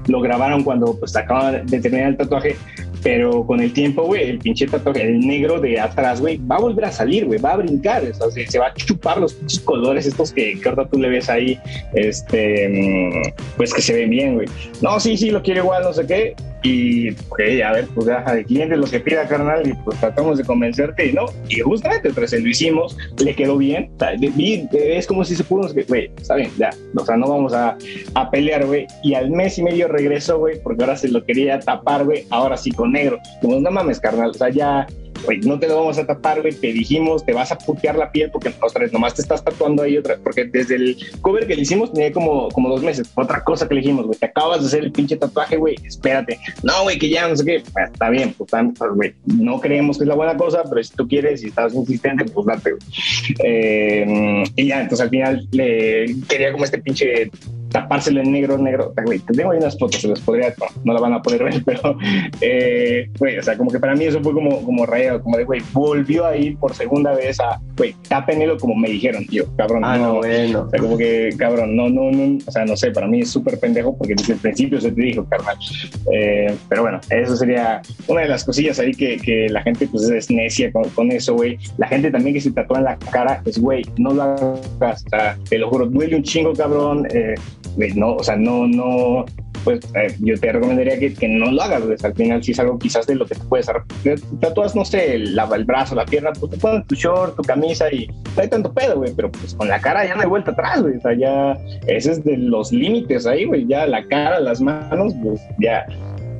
[0.07, 2.57] lo grabaron cuando pues acaban de terminar el tatuaje
[3.03, 6.61] pero con el tiempo, güey, el pinche tatuaje, el negro de atrás, güey, va a
[6.61, 9.61] volver a salir, güey, va a brincar, o sea, se, va a chupar los pinches
[9.61, 11.59] colores estos que, que ahorita tú le ves ahí,
[11.95, 14.49] este, mm, pues que se ven bien, güey.
[14.83, 16.35] No, sí, sí, lo quiero igual, no sé qué.
[16.63, 17.11] Y,
[17.63, 21.13] a ver, pues ya, el cliente lo que pida, carnal, y pues tratamos de convencerte,
[21.13, 23.91] no, y justamente, pues lo hicimos, le quedó bien,
[24.73, 27.77] es como si se pudo, güey, está bien, ya, o sea, no vamos a,
[28.15, 31.59] a pelear, güey, y al mes y medio regresó, güey, porque ahora se lo quería
[31.61, 33.19] tapar, güey, ahora sí con negro.
[33.41, 34.87] Como, no mames, carnal, o sea, ya,
[35.25, 38.11] güey, no te lo vamos a tapar, güey, te dijimos, te vas a putear la
[38.11, 41.57] piel porque, otra vez, nomás te estás tatuando ahí otra, porque desde el cover que
[41.57, 43.11] le hicimos tenía como, como dos meses.
[43.14, 46.39] Otra cosa que le dijimos, güey, te acabas de hacer el pinche tatuaje, güey, espérate.
[46.62, 49.99] No, güey, que ya, no sé qué, pues, está bien, pues, pues, güey, no creemos
[49.99, 52.83] que es la buena cosa, pero si tú quieres y estás insistente, pues date, güey.
[53.45, 57.31] Eh, y ya, entonces al final le quería como este pinche
[57.71, 58.93] tapárselo en negro, negro.
[59.05, 60.55] Güey, tengo ahí unas fotos, se las podría,
[60.85, 61.97] no, la van a poder ver, pero,
[62.41, 65.45] eh, güey, o sea, como que para mí eso fue como, como rayado, como de,
[65.45, 69.85] güey, volvió a ir por segunda vez a, güey, tápenelo como me dijeron, tío, cabrón.
[69.85, 70.62] Ah, no, bueno.
[70.62, 73.31] O sea, como que, cabrón, no, no, no, o sea, no sé, para mí es
[73.31, 75.57] súper pendejo porque desde el principio se te dijo, carnal.
[76.12, 80.09] Eh, pero bueno, eso sería una de las cosillas ahí que, que la gente, pues,
[80.11, 81.59] es necia con, con eso, güey.
[81.79, 85.09] La gente también que se tatúa en la cara, es, güey, no lo hagas, o
[85.09, 87.07] sea, te lo juro, duele un chingo, cabrón.
[87.12, 87.35] Eh,
[87.95, 89.25] no, o sea, no, no,
[89.65, 92.61] pues eh, yo te recomendaría que, que, no lo hagas, pues, al final si es
[92.61, 93.71] algo quizás de lo que te puedes
[94.41, 97.93] tatuas, no sé, el, el brazo, la pierna, pues te pones tu short, tu camisa
[97.93, 100.53] y no hay tanto pedo, güey, pero pues con la cara ya no hay vuelta
[100.53, 104.41] atrás, güey, o sea, ya, ese es de los límites ahí, güey, ya la cara,
[104.41, 105.87] las manos, pues ya,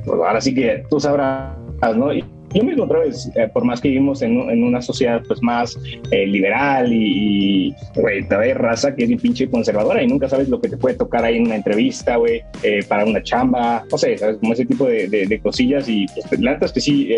[0.05, 1.55] pues ahora sí que tú sabrás,
[1.95, 2.11] ¿no?
[2.53, 5.77] Yo mismo otra vez, eh, por más que vivimos en, en, una sociedad pues más
[6.11, 10.69] eh, liberal y, güey, todavía raza que es pinche conservadora y nunca sabes lo que
[10.69, 14.37] te puede tocar ahí en una entrevista, güey, eh, para una chamba, no sé, sabes,
[14.37, 17.09] como ese tipo de, cosillas y pues la es que sí,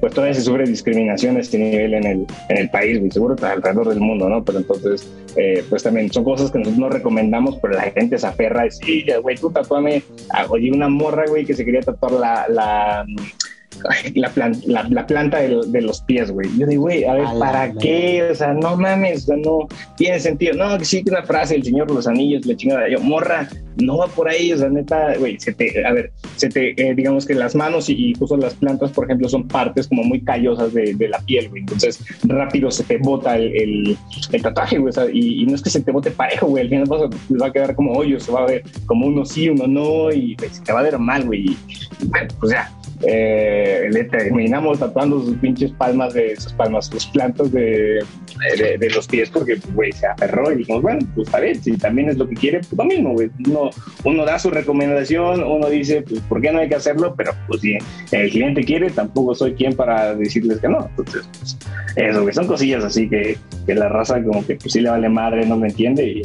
[0.00, 3.36] pues todavía se sufre discriminación a este nivel en el, en el país, güey, seguro
[3.42, 4.44] alrededor del mundo, ¿no?
[4.44, 5.08] Pero entonces,
[5.68, 9.06] pues también son cosas que nosotros no recomendamos, pero la gente se aferra y sí,
[9.22, 10.02] güey, tú tatuame,
[10.48, 12.12] oye, una morra, güey, que se quería tatuar
[12.48, 13.04] la
[14.14, 16.48] la, la, planta de, los pies, güey.
[16.58, 18.28] Yo digo, güey, a ver, ¿para qué?
[18.30, 19.66] O sea, no mames, no
[19.96, 20.54] tiene sentido.
[20.54, 22.88] No, que sí, que una frase, el señor los anillos, la chingada.
[22.88, 26.48] Yo, morra, no va por ahí, o sea, neta, güey, se te, a ver, se
[26.48, 30.04] te, eh, digamos que las manos y, incluso las plantas, por ejemplo, son partes como
[30.04, 31.62] muy callosas de, la piel, güey.
[31.62, 33.96] Entonces, rápido se te bota el,
[34.32, 34.90] el, tatuaje, güey.
[34.90, 36.62] O sea, y, no es que se te bote parejo, güey.
[36.62, 39.24] Al final vas a, va a quedar como hoyo, se va a ver como uno
[39.24, 41.50] sí, uno no, y se te va a ver mal, güey.
[41.50, 41.56] Y,
[42.06, 42.70] bueno, pues ya,
[43.06, 48.04] eh, le terminamos tatuando sus pinches palmas de sus palmas, sus plantas de,
[48.78, 52.08] de, los pies, porque, güey, se aferró y dijimos, bueno, pues está bien, si también
[52.08, 53.30] es lo que quiere, pues lo mismo, güey.
[53.46, 53.70] Uno,
[54.04, 57.14] uno da su recomendación, uno dice, pues, ¿por qué no hay que hacerlo?
[57.16, 57.76] Pero, pues, si
[58.12, 60.88] el cliente quiere, tampoco soy quien para decirles que no.
[60.90, 61.58] Entonces, pues,
[61.96, 63.36] eso, güey, son cosillas así que,
[63.66, 66.22] que la raza, como que, pues, sí le vale madre, no me entiende y,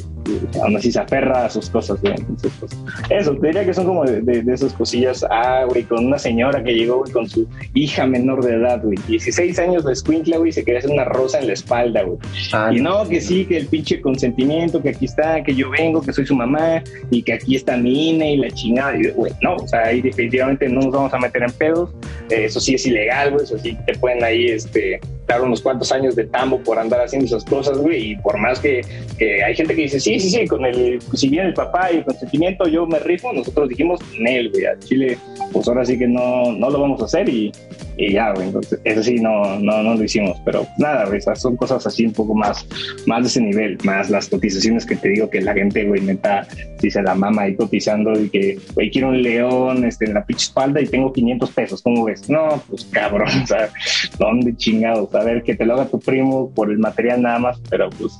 [0.61, 2.13] aún así se aferra a sus cosas, güey.
[2.17, 2.78] Entonces, pues,
[3.09, 6.63] eso, te diría que son como de, de esas cosillas, ah, güey, con una señora
[6.63, 8.97] que llegó, con su hija menor de edad, güey.
[9.07, 12.17] 16 años de escuincla, güey, se quería hacer una rosa en la espalda, güey.
[12.53, 16.01] Ah, y no, que sí, que el pinche consentimiento, que aquí está, que yo vengo,
[16.01, 18.97] que soy su mamá, y que aquí está mi INE y la chingada.
[18.97, 21.91] Y, güey, no, o sea, ahí definitivamente no nos vamos a meter en pedos.
[22.30, 25.91] Eh, eso sí es ilegal, güey, eso sí te pueden ahí, este, dar unos cuantos
[25.91, 28.12] años de tambo por andar haciendo esas cosas, güey.
[28.12, 28.82] Y por más que,
[29.18, 31.97] que hay gente que dice, sí, sí, sí, con el, si bien el papá y
[31.97, 35.18] el consentimiento, yo me rifo, nosotros dijimos, Nel, güey, a Chile,
[35.51, 37.51] pues ahora sí que no, no lo vamos a hacer y,
[38.00, 38.47] y ya, güey.
[38.47, 40.38] Entonces, eso sí, no, no, no lo hicimos.
[40.45, 42.66] Pero nada, güey, son cosas así un poco más,
[43.06, 46.47] más de ese nivel, más las cotizaciones que te digo que la gente, güey, neta,
[46.82, 50.45] dice la mama ahí cotizando y que, güey, quiero un león este, en la pinche
[50.45, 52.30] espalda y tengo 500 pesos, ¿cómo ves?
[52.30, 53.70] No, pues cabrón, o sea,
[54.18, 55.14] ¿dónde chingados?
[55.14, 58.14] A ver, que te lo haga tu primo por el material nada más, pero pues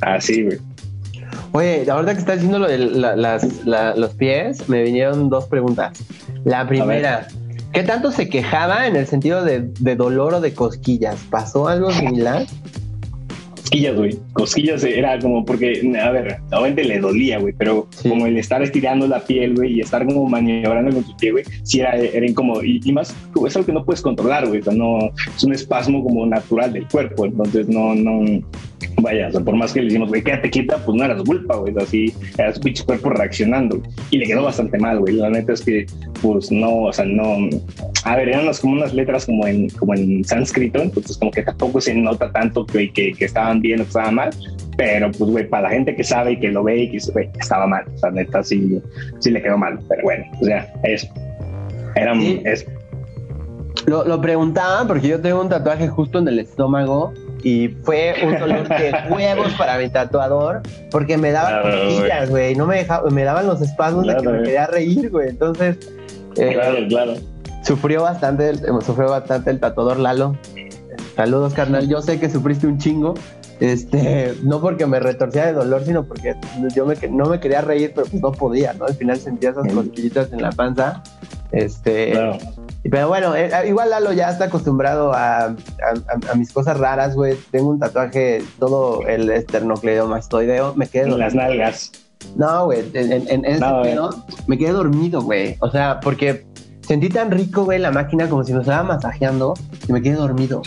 [0.00, 0.58] así, güey.
[1.52, 2.78] Oye, ahorita que estás diciendo lo de
[3.96, 5.98] los pies, me vinieron dos preguntas.
[6.44, 7.28] La primera,
[7.72, 9.60] ¿qué tanto se quejaba en el sentido de,
[9.96, 11.20] dolor o de cosquillas?
[11.30, 12.46] ¿Pasó algo similar?
[13.56, 14.18] Cosquillas, güey.
[14.34, 19.06] Cosquillas era como porque, a ver, obviamente le dolía, güey, pero como el estar estirando
[19.06, 22.62] la piel, güey, y estar como maniobrando con tu pie, güey, sí era, era incómodo.
[22.62, 23.14] Y, y, más,
[23.46, 24.60] es algo que no puedes controlar, güey.
[24.74, 24.98] No,
[25.34, 27.24] es un espasmo como natural del cuerpo.
[27.24, 28.42] Entonces, no, no,
[29.00, 31.56] vaya, o sea, por más que le decimos, güey, quédate quita, pues no eras culpa,
[31.56, 33.80] güey, así, era su pinche cuerpo reaccionando,
[34.10, 35.86] y le quedó bastante mal, güey, la neta es que,
[36.20, 37.48] pues no, o sea, no,
[38.04, 41.80] a ver, eran como unas letras como en, como en sánscrito, entonces como que tampoco
[41.80, 44.30] se nota tanto que, que, estaban bien o que estaban mal,
[44.76, 47.28] pero pues, güey, para la gente que sabe y que lo ve y que güey,
[47.38, 48.80] estaba mal, o sea, neta, sí,
[49.20, 51.08] sí le quedó mal, pero bueno, o sea, eso,
[51.94, 52.14] era,
[52.44, 52.66] eso.
[53.86, 57.12] Lo, lo preguntaba porque yo tengo un tatuaje justo en el estómago
[57.42, 62.66] y fue un dolor de huevos para mi tatuador porque me daban cosquillas, güey, no
[62.66, 65.30] me dejaba, me daban los espasmos de que me quería reír, güey.
[65.30, 65.78] Entonces,
[66.36, 67.14] eh, claro, claro.
[67.64, 70.36] Sufrió bastante, sufrió bastante el tatuador Lalo.
[71.16, 71.88] Saludos, carnal.
[71.88, 73.14] Yo sé que sufriste un chingo.
[73.62, 76.34] Este, no porque me retorcía de dolor, sino porque
[76.74, 78.86] yo me, no me quería reír, pero pues no podía, ¿no?
[78.86, 81.00] Al final sentía esas cosquillitas en la panza.
[81.52, 82.12] Este,
[82.90, 85.54] pero bueno, eh, eh, igual Lalo ya está acostumbrado a,
[86.34, 87.36] mis cosas raras, güey.
[87.52, 90.74] Tengo un tatuaje, todo el esternocleidomastoideo.
[90.74, 91.92] Me quedé en las nalgas.
[92.34, 93.64] No, güey, en, ese
[94.48, 95.54] me quedé dormido, güey.
[95.60, 96.44] O sea, porque
[96.80, 99.54] sentí tan rico, güey, la máquina como si me estaba masajeando
[99.86, 100.62] y me quedé dormido.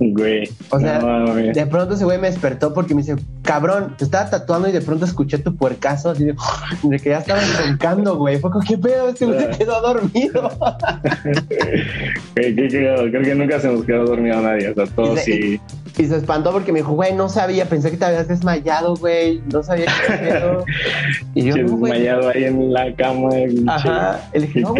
[0.00, 0.48] Güey.
[0.70, 4.68] O sea, de pronto ese güey me despertó porque me dice, cabrón, te estaba tatuando
[4.68, 6.34] y de pronto escuché tu puercazo así de,
[7.02, 8.38] que ya estaba roncando, güey.
[8.38, 9.08] Fue como, ¿qué pedo?
[9.08, 10.50] Este güey se quedó dormido.
[12.34, 14.70] ¿Qué, Creo que nunca se nos quedó dormido nadie.
[14.70, 15.60] O sea, todos sí.
[15.96, 19.40] Y, se espantó porque me dijo, güey, no sabía, pensé que te habías desmayado, güey.
[19.52, 20.64] No sabía qué pedo.
[21.34, 23.30] Y yo, desmayado ahí en la cama.
[23.66, 24.20] Ajá.
[24.32, 24.74] Le dije, no,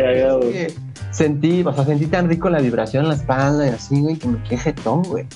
[1.14, 4.28] sentí, o sea, sentí tan rico la vibración en la espalda y así, güey, que
[4.28, 5.26] me quedé jetón, güey.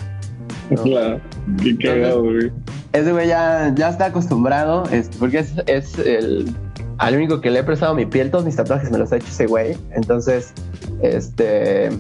[0.83, 1.21] Claro,
[1.63, 2.53] qué cagado, güey.
[2.93, 6.53] Ese güey ya, ya está acostumbrado, este, porque es, es el,
[6.99, 9.29] al único que le he prestado mi piel, todos mis tatuajes me los ha hecho
[9.29, 9.77] ese güey.
[9.93, 10.53] Entonces,
[11.01, 11.91] este,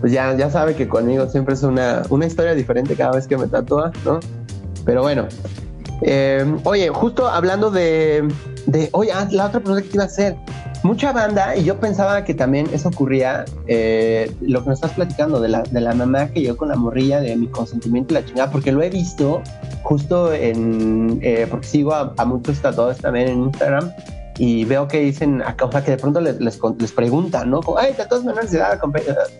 [0.00, 3.36] pues ya, ya sabe que conmigo siempre es una, una historia diferente cada vez que
[3.36, 4.20] me tatúa, ¿no?
[4.84, 5.28] Pero bueno,
[6.02, 8.26] eh, oye, justo hablando de,
[8.66, 10.36] de, oye, ah, la otra pregunta que te iba a hacer,
[10.82, 15.40] mucha banda, y yo pensaba que también eso ocurría, eh, lo que me estás platicando
[15.40, 18.24] de la, de la mamá que llegó con la morrilla de mi consentimiento y la
[18.24, 19.42] chingada, porque lo he visto
[19.82, 23.92] justo en, eh, porque sigo a, muchos tatuadores también en Instagram,
[24.38, 27.60] y veo que dicen, o sea, que de pronto les, les, preguntan, ¿no?
[27.60, 28.80] Como, ay, tatuas menores de edad,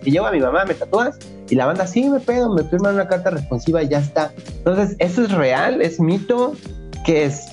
[0.04, 1.18] y llevo a mi mamá, ¿me tatúas?
[1.48, 4.30] Y la banda, sí, me pedo, me firman una carta responsiva y ya está.
[4.58, 5.80] Entonces, ¿eso es real?
[5.80, 6.52] ¿Es mito?
[7.06, 7.46] ¿Qué es?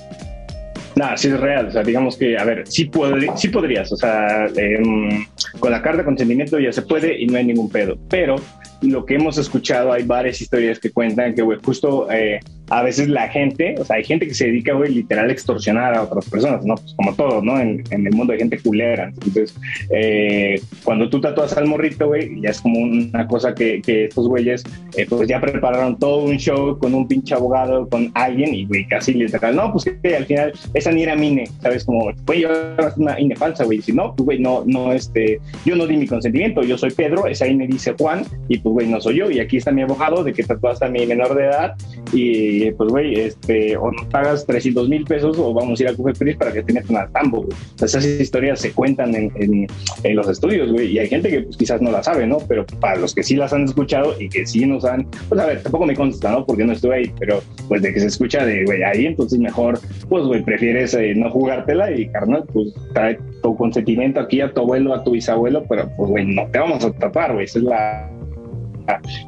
[0.98, 1.68] Nada, sí es real.
[1.68, 2.90] O sea, digamos que, a ver, sí,
[3.36, 3.92] sí podrías.
[3.92, 5.26] O sea, em,
[5.60, 7.98] con la carta de consentimiento ya se puede y no hay ningún pedo.
[8.10, 8.38] Pero
[8.82, 12.40] lo que hemos escuchado, hay varias historias que cuentan que, güey, justo eh,
[12.70, 15.96] a veces la gente, o sea, hay gente que se dedica, güey, literal a extorsionar
[15.96, 16.76] a otras personas, ¿no?
[16.76, 17.60] Pues como todo, ¿no?
[17.60, 19.10] En, el mundo hay gente culera.
[19.10, 19.56] Entonces,
[19.90, 24.28] eh, cuando tú tatúas al morrito, güey, ya es como una cosa que, que estos
[24.28, 24.64] güeyes,
[24.96, 28.88] eh, pues ya prepararon todo un show con un pinche abogado, con alguien, y, güey,
[28.88, 31.84] casi literal, no, pues que al final esa ni era mine, ¿sabes?
[31.84, 32.50] Como, güey, yo
[32.98, 33.82] una INE falsa, güey.
[33.82, 37.28] Si no, pues, güey, no, no, este, yo no di mi consentimiento, yo soy Pedro,
[37.28, 40.24] esa INE dice Juan, y pues, güey, no soy yo, y aquí está mi abogado
[40.24, 41.76] de que tatuaste a mi menor de edad,
[42.14, 45.94] y pues, güey, este, o nos pagas 300 mil pesos o vamos a ir a
[45.94, 47.48] Cufepris para que te metan a tambo,
[47.82, 51.82] esas historias se cuentan en, en, los estudios, güey, y hay gente que pues, quizás
[51.82, 52.38] no la sabe, ¿no?
[52.48, 55.46] Pero para los que sí las han escuchado y que sí nos han, pues a
[55.46, 56.46] ver, tampoco me consta, ¿no?
[56.46, 59.80] Porque no estuve ahí, pero pues de que se escucha de, güey, ahí, entonces mejor,
[60.10, 64.62] pues, güey, prefieres eh, no jugártela y, carnal, pues trae tu consentimiento aquí a tu
[64.62, 67.66] abuelo, a tu bisabuelo, pero pues, güey, no te vamos a tapar, güey, esa es
[67.66, 68.17] la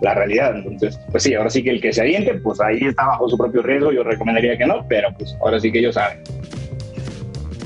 [0.01, 0.55] la, realidad.
[0.55, 3.37] Entonces, pues sí, ahora sí que el que se aviente, pues ahí está bajo su
[3.37, 3.91] propio riesgo.
[3.91, 6.19] Yo recomendaría que no, pero pues ahora sí que ellos saben.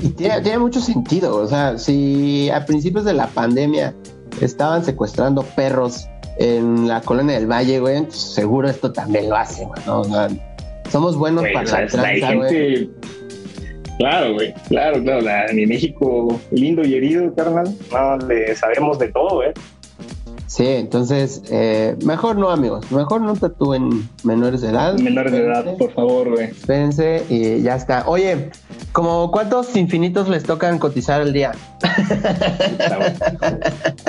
[0.02, 1.36] Y tiene, tiene mucho sentido.
[1.36, 3.94] O sea, si a principios de la pandemia
[4.40, 9.66] estaban secuestrando perros en la colonia del Valle, güey, pues seguro esto también lo hace,
[9.86, 10.02] ¿no?
[10.90, 12.90] somos buenos para la, tranza, güey.
[13.98, 15.20] Claro, güey, claro, claro.
[15.20, 17.74] La, mi México lindo y herido, carnal.
[17.92, 19.52] No le sabemos de todo, güey.
[20.54, 22.88] Sí, entonces, eh, mejor no, amigos.
[22.92, 24.96] Mejor no tatúen menores de edad.
[24.96, 26.44] Menores de edad, por favor, güey.
[26.44, 28.04] Espérense y ya está.
[28.06, 28.50] Oye,
[28.92, 31.50] ¿como cuántos infinitos les tocan cotizar el día?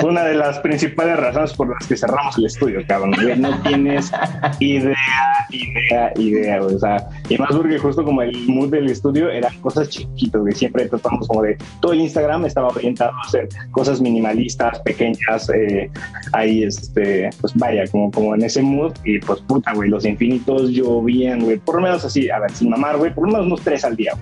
[0.02, 3.12] Una de las principales razones por las que cerramos el estudio, cabrón.
[3.38, 4.12] No tienes
[4.60, 4.94] idea,
[5.50, 6.62] idea, idea.
[6.62, 10.54] O sea, y más porque justo como el mood del estudio eran cosas chiquitas, güey.
[10.54, 15.90] Siempre tratamos como de todo el Instagram estaba orientado a hacer cosas minimalistas, pequeñas, eh,
[16.32, 18.92] ahí, este, pues vaya, como, como en ese mood.
[19.04, 21.58] Y pues puta, güey, los infinitos llovían, güey.
[21.58, 23.96] Por lo menos así, a ver, sin mamar, güey, por lo menos unos tres al
[23.96, 24.12] día,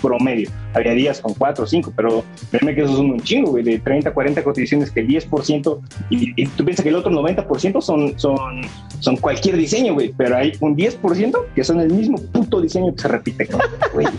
[0.00, 0.50] promedio.
[0.74, 3.78] Había días con cuatro o cinco, pero créeme que eso es un chingo, güey, de
[3.78, 5.80] 30, 40 cotizaciones, que el 10%,
[6.10, 8.62] y, y tú piensas que el otro 90% son, son,
[9.00, 13.02] son cualquier diseño, güey, pero hay un 10% que son el mismo puto diseño que
[13.02, 13.48] se repite,
[13.92, 14.06] güey.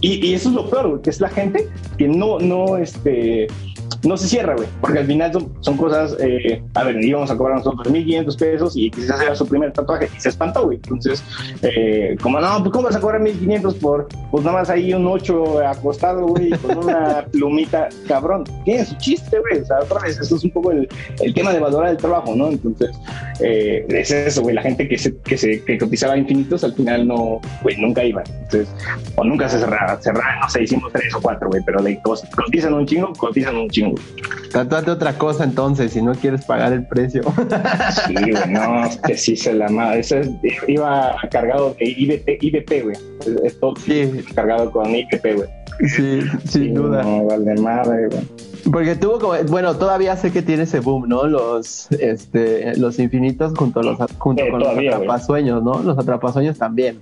[0.00, 3.46] Y, y, eso es lo peor, güey, que es la gente que no, no, este,
[4.08, 7.58] no se cierra, güey, porque al final son, cosas, eh, a ver, íbamos a cobrar
[7.58, 10.78] nosotros 1.500 pesos y quizás era su primer tatuaje y se espantó, güey.
[10.78, 11.22] Entonces,
[11.62, 15.06] eh, como, no, pues ¿cómo vas a cobrar 1.500 por, pues nada más ahí un
[15.06, 18.44] 8 acostado, güey, con una plumita, cabrón?
[18.64, 20.88] Tiene su chiste, güey, o sea, otra vez, eso es un poco el,
[21.20, 22.48] el tema de valorar el trabajo, ¿no?
[22.48, 22.90] Entonces,
[23.40, 27.06] eh, es eso, güey, la gente que se, que se que cotizaba infinitos al final
[27.06, 28.22] no, güey, nunca iba.
[28.26, 28.68] Entonces,
[29.16, 32.74] o nunca se cerraba, cerraba, no sé, hicimos tres o cuatro, güey, pero de cotizan
[32.74, 33.96] un chingo, cotizan un chingo.
[34.52, 37.22] Tatuate otra cosa entonces, si no quieres pagar el precio.
[38.06, 40.00] Sí, güey, no, que sí se la madre.
[40.00, 40.16] Eso
[40.66, 42.96] iba cargado de IBP, IBP güey.
[43.44, 44.24] Esto sí.
[44.34, 45.48] cargado con IBP, güey.
[45.86, 47.02] Sí, sin duda.
[47.02, 48.22] No, vale madre, güey.
[48.72, 51.26] Porque tuvo como, bueno, todavía sé que tiene ese boom, ¿no?
[51.26, 55.82] Los, este, los infinitos junto, los, junto con los atrapasueños, ¿no?
[55.82, 56.98] Los atrapasueños también.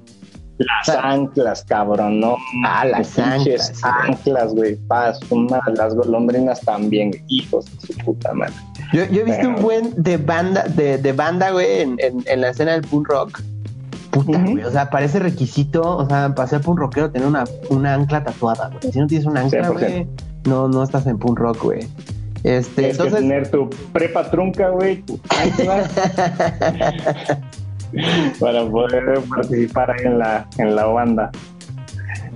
[0.59, 2.36] Las anclas, cabrón, ¿no?
[2.64, 3.72] Ah, las anclas.
[3.82, 5.20] Anclas, güey, paz,
[5.74, 8.54] las golondrinas también, hijos de su puta madre.
[8.92, 12.50] Yo, yo he visto un buen de banda, de, de banda, güey, en, en, la
[12.50, 13.42] escena del punk rock.
[14.11, 17.92] Puta, güey, o sea, parece requisito, o sea, para ser punk rockero tener una, una
[17.92, 18.92] ancla tatuada, güey.
[18.92, 20.07] Si no tienes una ancla, güey,
[20.44, 21.86] no, no estás en punk rock, güey.
[22.44, 23.14] Este, entonces...
[23.14, 25.20] que tener tu prepa trunca, güey, tu.
[28.41, 31.30] para poder participar ahí en la, en la banda.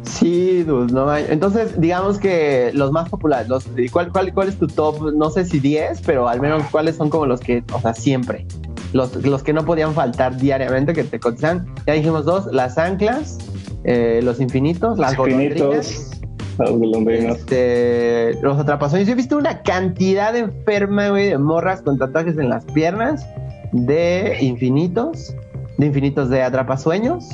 [0.02, 5.14] Sí, no Entonces, digamos que los más populares, los, ¿cuál, cuál, ¿cuál es tu top?
[5.14, 8.46] No sé si 10, pero al menos cuáles son como los que, o sea, siempre.
[8.92, 11.66] Los, los que no podían faltar diariamente, que te cotizan.
[11.86, 13.38] Ya dijimos dos, las anclas,
[13.84, 16.10] eh, los infinitos, las infinitos,
[16.58, 17.38] Los golondrinas.
[17.38, 19.06] Este, los atrapazones.
[19.06, 23.24] Yo he visto una cantidad enferma, güey, de morras con tatuajes en las piernas
[23.72, 25.34] de infinitos,
[25.78, 27.28] de infinitos de atrapasueños.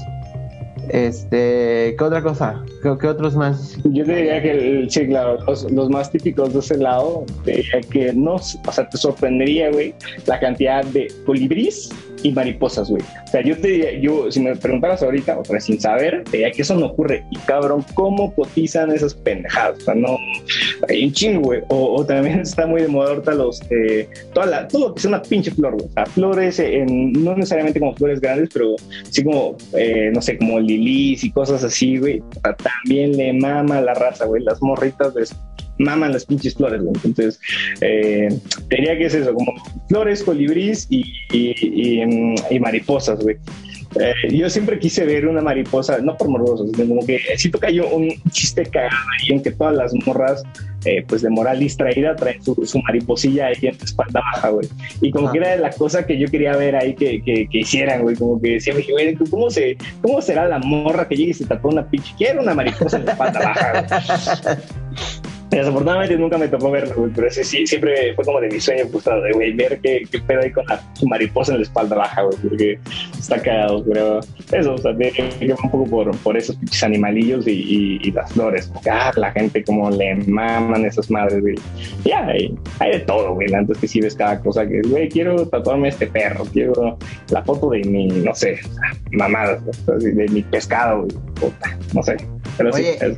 [0.90, 2.62] Este, ¿qué otra cosa?
[2.82, 3.76] ¿Qué, otros más?
[3.84, 7.24] Yo te diría que, sí, claro, los, más típicos de ese lado,
[7.90, 9.94] que no, o sea, te sorprendería, güey,
[10.26, 11.90] la cantidad de colibríes
[12.22, 13.02] y mariposas, güey.
[13.02, 16.38] O sea, yo te diría, yo, si me preguntaras ahorita, o sea, sin saber, te
[16.38, 17.24] diría que eso no ocurre.
[17.30, 19.78] Y cabrón, ¿cómo cotizan esas pendejadas?
[19.78, 20.16] O sea, no,
[20.88, 21.62] hay un chingo, güey.
[21.68, 25.04] O, también está muy de moda ahorita los, eh, toda la, todo lo que es
[25.04, 25.88] una pinche flor, güey.
[25.96, 28.76] O flores, en, no necesariamente como flores grandes, pero
[29.10, 32.20] sí como, eh, no sé, como lilies y cosas así, güey.
[32.20, 34.42] O sea, también le mama la raza, güey.
[34.42, 35.26] Las morritas de
[35.78, 36.94] maman las pinches flores, güey.
[37.04, 37.40] Entonces,
[37.80, 38.28] eh,
[38.68, 39.52] diría que es eso, como
[39.88, 41.02] flores, colibrís y,
[41.32, 42.02] y,
[42.50, 43.36] y mariposas, güey.
[44.00, 47.80] Eh, yo siempre quise ver una mariposa, no por morbosos, como que siento que hay
[47.80, 50.42] un chiste cagado ahí en que todas las morras,
[50.84, 54.68] eh, pues de moral distraída, traen su, mariposilla ahí en la espalda baja, güey.
[55.00, 58.16] Y como que era la cosa que yo quería ver ahí que, que, hicieran, güey.
[58.16, 61.68] Como que decía, güey, ¿cómo, se, ¿cómo será la morra que llegue y se tapó
[61.68, 62.12] una pinche?
[62.18, 63.86] Quiero una mariposa en la espalda baja,
[65.50, 69.22] Desafortunadamente nunca me tocó verlo, pero ese sí, siempre fue como de mi sueño frustrado,
[69.22, 72.36] de güey, ver qué, qué pedo ahí con la mariposa en la espalda baja, güey,
[72.38, 72.78] porque
[73.16, 74.20] está cagado, pero
[74.52, 78.66] eso, o sea, me un poco por, por esos pinches animalillos y, y, las flores,
[78.72, 81.54] porque ah, la gente como le maman esas madres, güey.
[82.04, 85.46] Ya, hay, hay, de todo, güey, antes que sí ves cada cosa que, güey, quiero
[85.46, 86.98] tatuarme este perro, quiero
[87.30, 88.58] la foto de mi, no sé,
[89.12, 92.16] mamada, de mi pescado, güey, puta, no sé,
[92.56, 92.84] pero sí.
[93.00, 93.16] Es,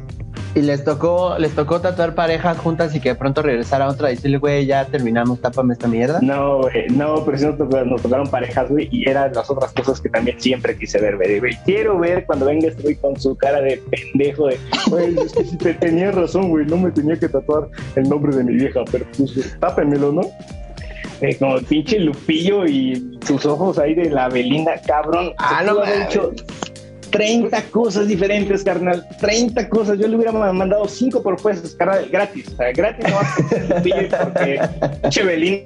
[0.55, 4.11] y les tocó, les tocó tatuar parejas juntas y que de pronto regresara a otra
[4.11, 6.21] y decirle, güey, ya terminamos, tápame esta mierda.
[6.23, 10.09] No, güey, no, pero sí nos tocaron, parejas, güey, y eran las otras cosas que
[10.09, 11.57] también siempre quise ver, güey.
[11.65, 15.45] Quiero ver cuando venga este güey con su cara de pendejo de, güey, es que
[15.45, 18.81] si te tenía razón, güey, no me tenía que tatuar el nombre de mi vieja,
[18.91, 20.23] pero pues tápemelo, ¿no?
[21.21, 25.33] Eh, como el pinche Lupillo y sus ojos ahí de la Belinda, cabrón.
[25.39, 26.33] Ah, no, hecho
[27.11, 29.07] 30 cosas diferentes, carnal.
[29.21, 29.99] 30 cosas.
[29.99, 32.49] Yo le hubiera mandado 5 propuestas, carnal, gratis.
[32.49, 34.61] O sea, gratis no vas a porque
[35.09, 35.65] Chevelín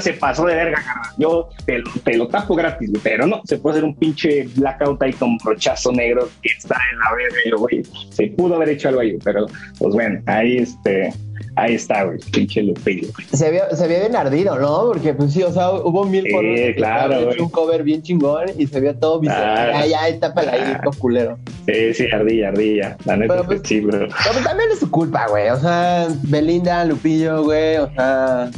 [0.00, 1.14] se pasó de verga, carnal.
[1.18, 5.38] Yo te, lo tapo gratis, pero no, se puede hacer un pinche blackout ahí con
[5.38, 7.56] brochazo negro que está en la verga.
[7.56, 9.46] güey, se pudo haber hecho algo ahí, pero
[9.78, 11.12] pues bueno, ahí este
[11.58, 13.08] Ahí está, güey, pinche Lupillo.
[13.32, 14.86] Se había, se había bien ardido, ¿no?
[14.86, 17.40] Porque, pues sí, o sea, hubo mil sí, claro, güey.
[17.40, 19.34] un cover bien chingón y se vio todo bien.
[19.34, 21.36] Ay, ay, tápala ahí, todo culero.
[21.66, 22.96] Sí, sí, ardilla, ardilla.
[23.04, 23.98] La neta pero, pues, bro.
[23.98, 25.48] Pero pues, también es su culpa, güey.
[25.48, 28.50] O sea, Belinda, Lupillo, güey, o sea...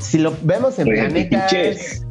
[0.00, 2.02] Si lo vemos en planetas,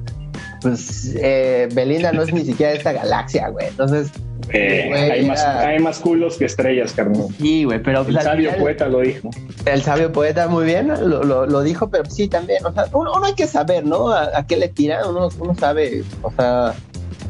[0.68, 3.68] pues eh, Belinda no es ni siquiera de esta galaxia, güey.
[3.68, 4.12] Entonces
[4.54, 7.28] hay, más, hay más culos que estrellas, carnal.
[7.38, 8.02] Sí, güey, pero...
[8.02, 9.30] El sabio poeta lo dijo.
[9.66, 13.34] El sabio poeta, muy bien, lo, lo, dijo, pero sí, también, o sea, uno, hay
[13.34, 14.12] que saber, ¿no?
[14.12, 16.74] A, qué le tira, uno, uno sabe, o sea,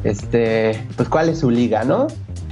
[0.03, 2.07] este, pues cuál es su liga, ¿no?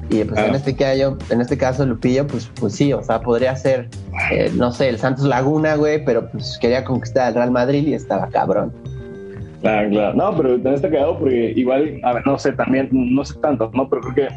[0.09, 3.55] Y pues en, este caso, en este caso, Lupillo, pues, pues sí, o sea, podría
[3.55, 3.89] ser,
[4.31, 7.95] eh, no sé, el Santos Laguna, güey, pero pues quería conquistar al Real Madrid y
[7.95, 8.71] estaba cabrón.
[9.65, 10.13] Claro, claro.
[10.13, 13.71] No, pero también está cagado porque igual, a ver, no sé, también, no sé tanto,
[13.73, 13.89] ¿no?
[13.89, 14.35] Pero creo que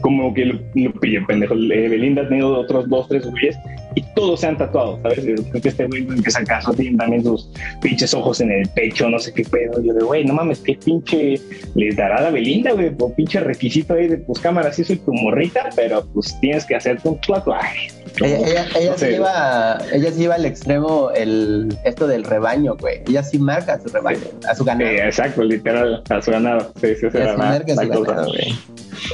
[0.00, 1.54] como que lo, lo pendejo.
[1.54, 3.56] Eh, Belinda ha tenido otros dos, tres güeyes
[3.94, 5.20] y todos se han tatuado, ¿sabes?
[5.20, 7.48] Creo que este güey que caso tiene también sus
[7.80, 9.80] pinches ojos en el pecho, no sé qué pedo.
[9.84, 11.40] Yo de, güey, no mames, qué pinche
[11.76, 15.12] les dará la Belinda, güey, por pinche requisito ahí de, pues cámara, sí soy tu
[15.12, 17.99] morrita, pero pues tienes que hacerte un tatuaje.
[18.20, 23.02] Ella, ella, se lleva, ella lleva al extremo el, esto del rebaño, güey.
[23.06, 24.90] Ella sí marca a su rebaño, a su ganado.
[24.90, 26.72] Sí, exacto, literal, a su ganado.
[26.80, 28.58] Sí, sí, sí, marca a su ganado, güey.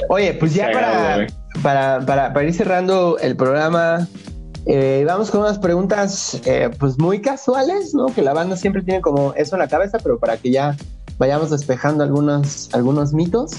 [0.09, 1.27] Oye, pues ya para,
[1.61, 4.07] para, para, para, ir cerrando el programa,
[4.65, 8.07] eh, vamos con unas preguntas eh, pues muy casuales, ¿no?
[8.07, 10.75] Que la banda siempre tiene como eso en la cabeza, pero para que ya
[11.17, 13.51] vayamos despejando algunos, algunos mitos.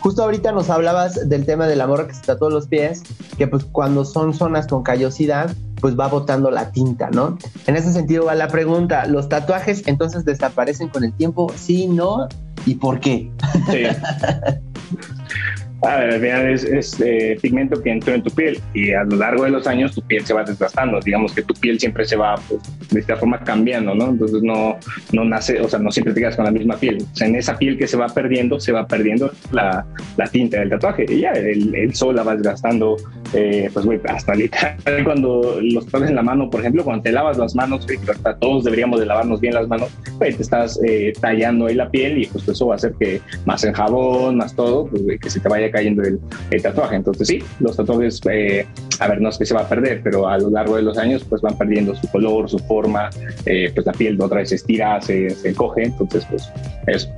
[0.00, 3.02] Justo ahorita nos hablabas del tema del amor que se todos los pies,
[3.36, 7.38] que pues cuando son zonas con callosidad, pues va botando la tinta, ¿no?
[7.66, 11.52] En ese sentido va la pregunta, ¿los tatuajes entonces desaparecen con el tiempo?
[11.56, 12.28] Sí, no,
[12.64, 13.30] ¿y por qué?
[13.70, 13.82] Sí.
[15.82, 19.16] A ver, al final es, eh, pigmento que entró en tu piel y a lo
[19.16, 21.00] largo de los años tu piel se va desgastando.
[21.00, 24.08] Digamos que tu piel siempre se va pues, de esta forma cambiando, ¿no?
[24.08, 24.78] Entonces no,
[25.12, 26.98] no nace, o sea, no siempre te quedas con la misma piel.
[27.12, 29.84] O sea, en esa piel que se va perdiendo, se va perdiendo la,
[30.16, 32.96] la tinta del tatuaje y ya el, el sol la va desgastando,
[33.34, 37.12] eh, pues, güey, hasta literal cuando los pones en la mano, por ejemplo, cuando te
[37.12, 37.98] lavas las manos, güey,
[38.40, 42.22] todos deberíamos de lavarnos bien las manos, pues te estás eh, tallando ahí la piel
[42.22, 45.30] y pues eso va a hacer que más en jabón, más todo, pues, güey, que
[45.30, 46.20] se te vaya cayendo el,
[46.62, 46.96] tatuaje.
[46.96, 48.66] Entonces sí, los tatuajes, eh,
[49.00, 50.98] a ver, no es que se va a perder, pero a lo largo de los
[50.98, 53.10] años pues van perdiendo su color, su forma,
[53.44, 56.50] eh, pues la piel otra vez se estira, se, se encoge, entonces pues
[56.86, 57.08] eso.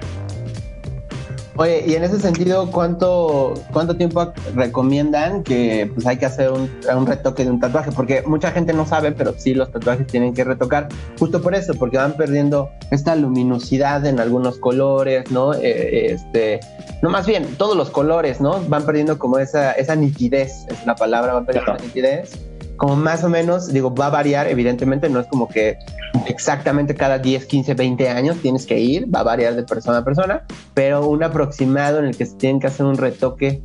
[1.58, 6.70] Oye, y en ese sentido, ¿cuánto, cuánto tiempo recomiendan que pues hay que hacer un,
[7.04, 7.90] retoque de un tatuaje?
[7.90, 10.86] Porque mucha gente no sabe, pero sí los tatuajes tienen que retocar
[11.18, 15.52] justo por eso, porque van perdiendo esta luminosidad en algunos colores, ¿no?
[15.52, 16.60] Eh, este,
[17.02, 18.60] no más bien, todos los colores, ¿no?
[18.68, 22.47] Van perdiendo como esa, esa nitidez, es la palabra, van perdiendo esa nitidez
[22.78, 25.78] como más o menos, digo, va a variar, evidentemente, no es como que
[26.26, 30.04] exactamente cada 10, 15, 20 años tienes que ir, va a variar de persona a
[30.04, 33.60] persona, pero un aproximado en el que se tienen que hacer un retoque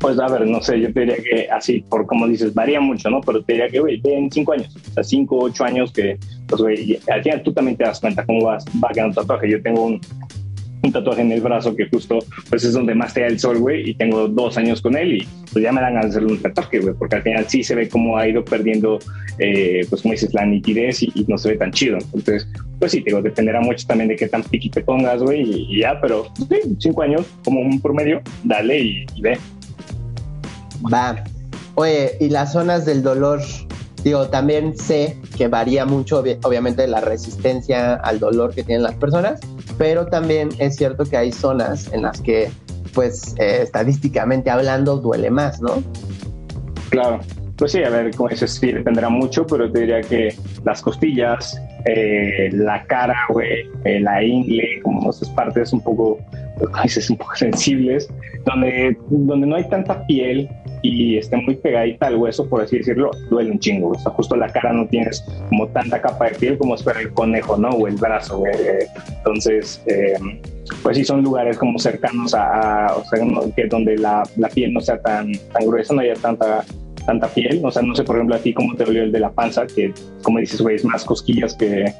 [0.00, 3.08] Pues a ver, no sé, yo te diría que así, por como dices, varía mucho,
[3.10, 3.20] ¿no?
[3.20, 6.18] Pero te diría que, güey, en cinco años, o sea, cinco, ocho años que,
[6.48, 9.50] pues, güey, al final tú también te das cuenta cómo vas, va quedando tatuaje.
[9.50, 10.00] Yo tengo un,
[10.84, 12.18] un tatuaje en el brazo que justo
[12.48, 15.14] pues es donde más te da el sol, güey, y tengo dos años con él
[15.14, 17.74] y pues ya me dan de hacerle un tatuaje, güey, porque al final sí se
[17.74, 18.98] ve cómo ha ido perdiendo,
[19.38, 21.96] eh, pues como dices, la nitidez y, no se ve tan chido.
[21.96, 22.46] Entonces,
[22.78, 25.98] pues sí, digo, dependerá mucho también de qué tan piqui te pongas, güey, y, ya,
[26.00, 29.38] pero sí, cinco años como un promedio, dale y, y ve.
[30.92, 31.24] Va.
[31.76, 33.40] Oye, ¿y las zonas del dolor?
[34.04, 39.40] Digo, también sé que varía mucho, obviamente, la resistencia al dolor que tienen las personas,
[39.78, 42.50] pero también es cierto que hay zonas en las que,
[42.92, 45.82] pues, eh, estadísticamente hablando, duele más, ¿no?
[46.90, 47.20] Claro.
[47.56, 50.34] Pues sí, a ver, como dices, sí dependerá mucho, pero te diría que
[50.64, 56.18] las costillas, eh, la cara, güey, eh, la ingle, como esas partes un poco,
[56.82, 58.12] dices, un poco sensibles,
[58.44, 60.50] donde, donde no hay tanta piel,
[60.84, 63.88] y esté muy pegadita al hueso, por así decirlo, duele un chingo.
[63.88, 67.10] O sea, justo la cara no tienes como tanta capa de piel como espera el
[67.10, 67.70] conejo, ¿no?
[67.70, 68.42] O el brazo,
[69.16, 70.14] Entonces, eh,
[70.82, 73.26] pues sí, son lugares como cercanos a, o sea,
[73.56, 76.64] que donde la, la, piel no sea tan, tan gruesa, no haya tanta
[77.06, 79.20] tanta piel, o sea, no sé, por ejemplo, a ti cómo te dolió el de
[79.20, 81.92] la panza, que como dices, güey, es más cosquillas que,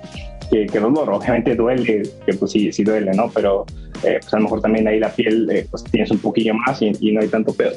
[0.50, 3.30] que, que, dolor, obviamente duele, que pues sí, sí duele, ¿no?
[3.34, 3.66] Pero
[4.02, 6.80] eh, pues a lo mejor también ahí la piel, eh, pues tienes un poquillo más
[6.80, 7.74] y, y no hay tanto pedo.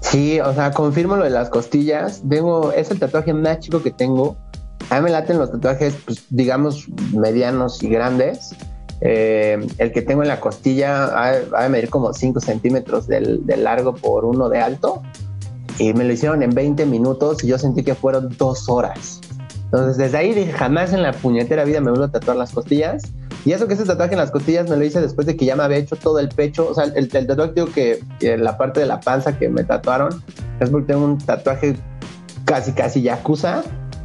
[0.00, 2.22] Sí, o sea, confirmo lo de las costillas.
[2.28, 4.36] Tengo, es el tatuaje más chico que tengo.
[4.90, 8.54] A mí me laten los tatuajes, pues, digamos, medianos y grandes.
[9.02, 11.06] Eh, el que tengo en la costilla
[11.52, 15.02] va a medir como 5 centímetros de largo por uno de alto.
[15.78, 19.20] Y me lo hicieron en 20 minutos y yo sentí que fueron dos horas.
[19.64, 23.04] Entonces, desde ahí dije, jamás en la puñetera vida me vuelvo a tatuar las costillas.
[23.44, 25.56] Y eso que ese tatuaje en las costillas me lo hice después de que ya
[25.56, 26.68] me había hecho todo el pecho.
[26.68, 28.00] O sea, el, el tatuaje digo que,
[28.38, 30.22] la parte de la panza que me tatuaron
[30.60, 31.76] es porque tengo un tatuaje
[32.44, 33.62] casi, casi yakuza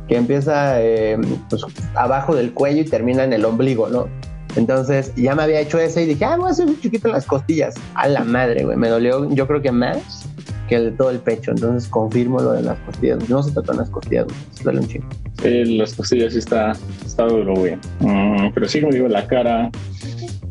[0.07, 1.17] que empieza eh,
[1.49, 1.63] pues,
[1.95, 4.07] abajo del cuello y termina en el ombligo, ¿no?
[4.55, 7.13] Entonces ya me había hecho ese y dije, ah, voy a hacer un chiquito en
[7.13, 7.75] las costillas.
[7.95, 8.77] A la madre, güey.
[8.77, 10.29] Me dolió, yo creo que más
[10.68, 11.51] que el de todo el pecho.
[11.51, 13.30] Entonces confirmo lo de las costillas.
[13.30, 14.26] No se tatúan las costillas,
[14.63, 15.07] duele un chingo.
[15.41, 16.74] Sí, las costillas sí está,
[17.05, 17.76] está duro, güey.
[17.99, 19.70] Mm, pero sí, como digo, la cara,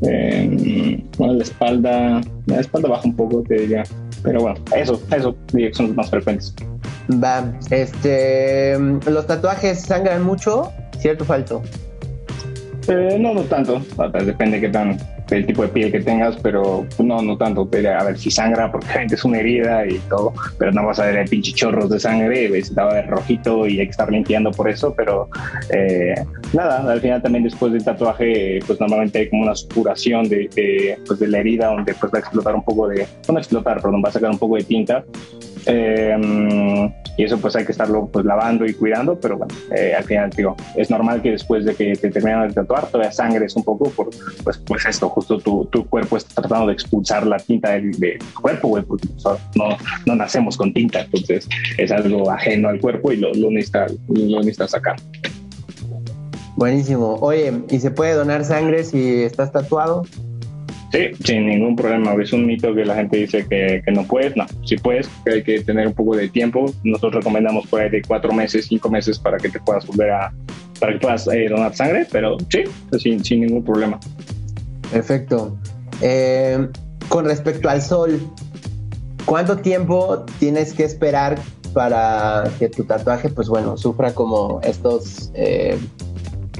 [0.02, 3.84] eh, bueno, la espalda, la espalda baja un poco, te diría.
[4.22, 5.36] Pero bueno, eso, eso
[5.72, 6.54] son los más frecuentes.
[7.22, 11.62] Va, este, los tatuajes sangran mucho, ¿cierto o falso?
[12.88, 13.82] Eh, no, no tanto.
[14.24, 14.98] Depende de qué tan
[15.30, 17.68] el tipo de piel que tengas, pero no, no tanto.
[17.74, 21.16] A ver si sangra, porque es una herida y todo, pero no vas a ver
[21.16, 24.50] el pinche chorros de sangre, ves, va a ver rojito y hay que estar limpiando
[24.50, 25.28] por eso, pero
[25.70, 26.14] eh,
[26.52, 30.98] nada, al final también después del tatuaje, pues normalmente hay como una supuración de, de,
[31.06, 34.02] pues, de la herida donde pues va a explotar un poco de, no explotar, perdón,
[34.04, 35.04] va a sacar un poco de tinta
[35.66, 40.04] eh, y eso pues hay que estarlo pues lavando y cuidando, pero bueno, eh, al
[40.04, 43.64] final digo, es normal que después de que te terminan de tatuar todavía sangres un
[43.64, 44.10] poco por
[44.42, 48.40] pues, pues esto, justo tu, tu cuerpo está tratando de expulsar la tinta del, tu
[48.40, 49.08] cuerpo, güey, porque
[49.54, 51.48] no, no nacemos con tinta, entonces
[51.78, 54.96] es algo ajeno al cuerpo y lo, lo, necesita, lo sacar.
[56.56, 57.16] Buenísimo.
[57.20, 60.04] Oye, ¿y se puede donar sangre si estás tatuado?
[60.94, 62.14] Sí, sin ningún problema.
[62.22, 64.36] Es un mito que la gente dice que, no puedes.
[64.36, 66.72] No, si puedes, hay que tener un poco de tiempo.
[66.84, 70.32] Nosotros recomendamos por ahí de cuatro meses, cinco meses para que te puedas volver a,
[70.78, 72.62] para que puedas eh, donar sangre, pero sí,
[72.96, 73.98] sin, sin ningún problema.
[74.92, 75.58] Perfecto.
[76.00, 76.68] Eh,
[77.08, 78.20] con respecto al sol,
[79.24, 81.40] ¿cuánto tiempo tienes que esperar
[81.72, 85.76] para que tu tatuaje, pues bueno, sufra como estos, eh,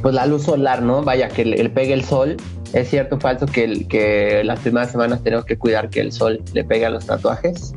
[0.03, 1.05] pues la luz solar, ¿no?
[1.05, 2.37] Vaya, que le, pegue el sol
[2.75, 6.65] ¿Es cierto o falso que, las primeras semanas tenemos que cuidar que el sol le
[6.65, 7.73] pegue a los tatuajes?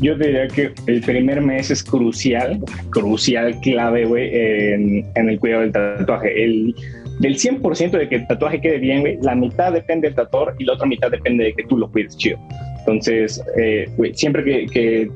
[0.00, 2.58] Yo diría que el primer mes es crucial,
[2.90, 6.44] crucial, clave, güey, en, el cuidado del tatuaje.
[6.44, 6.74] El,
[7.20, 10.64] del 100% de que el tatuaje quede bien, güey, la mitad depende del tatuador y
[10.64, 12.38] la otra mitad depende de que tú lo cuides chido.
[12.80, 15.10] Entonces, eh, güey, siempre que,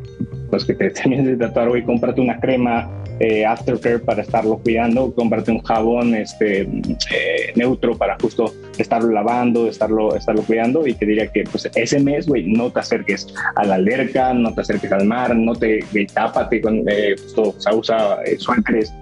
[0.51, 2.89] pues, que te termines de tatuar, güey, cómprate una crema,
[3.21, 9.69] eh, aftercare para estarlo cuidando, cómprate un jabón este, eh, neutro para justo estarlo lavando,
[9.69, 13.65] estarlo, estarlo cuidando y te diría que pues ese mes, güey, no te acerques a
[13.65, 15.81] la alberca, no te acerques al mar, no te
[16.13, 18.93] tápate con, eh, justo, o sea, usa eh, suéteres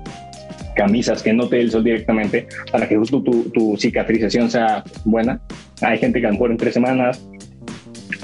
[0.77, 5.41] camisas que no te el sol directamente para que justo tu, tu cicatrización sea buena.
[5.81, 7.25] Hay gente que a lo en tres semanas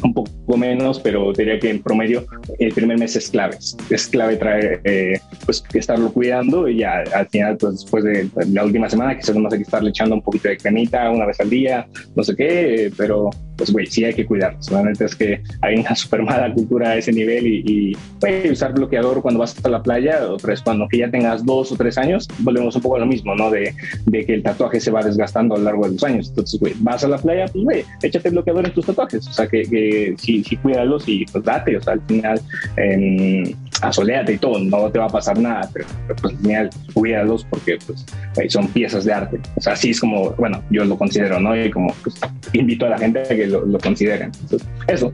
[0.03, 2.25] un poco menos, pero diría que en promedio
[2.59, 3.57] el primer mes es clave.
[3.91, 8.65] Es clave traer, eh, pues estarlo cuidando y ya al final, pues después de la
[8.65, 11.51] última semana, que según hay que estarle echando un poquito de cremita una vez al
[11.51, 13.31] día, no sé qué, pero
[13.61, 14.57] pues güey, sí hay que cuidar.
[14.61, 19.21] Solamente es que hay una super mala cultura a ese nivel y, y usar bloqueador
[19.21, 22.27] cuando vas a la playa, o tres, cuando que ya tengas dos o tres años,
[22.39, 23.51] volvemos un poco a lo mismo, ¿no?
[23.51, 23.75] De,
[24.07, 26.31] de que el tatuaje se va desgastando a lo largo de los años.
[26.31, 29.29] Entonces, güey, vas a la playa, pues güey, échate bloqueador en tus tatuajes.
[29.29, 31.77] O sea, que, que sí, sí cuídalos y pues date.
[31.77, 32.41] O sea, al final,
[32.79, 35.87] eh, asoleate y todo, no te va a pasar nada, pero,
[36.21, 38.05] pues al final cuídalos porque pues
[38.49, 39.41] son piezas de arte.
[39.57, 41.57] O sea, así es como, bueno, yo lo considero, ¿no?
[41.57, 42.17] Y como pues,
[42.53, 44.33] invito a la gente a que lo, lo consideren.
[44.43, 45.13] Entonces, eso.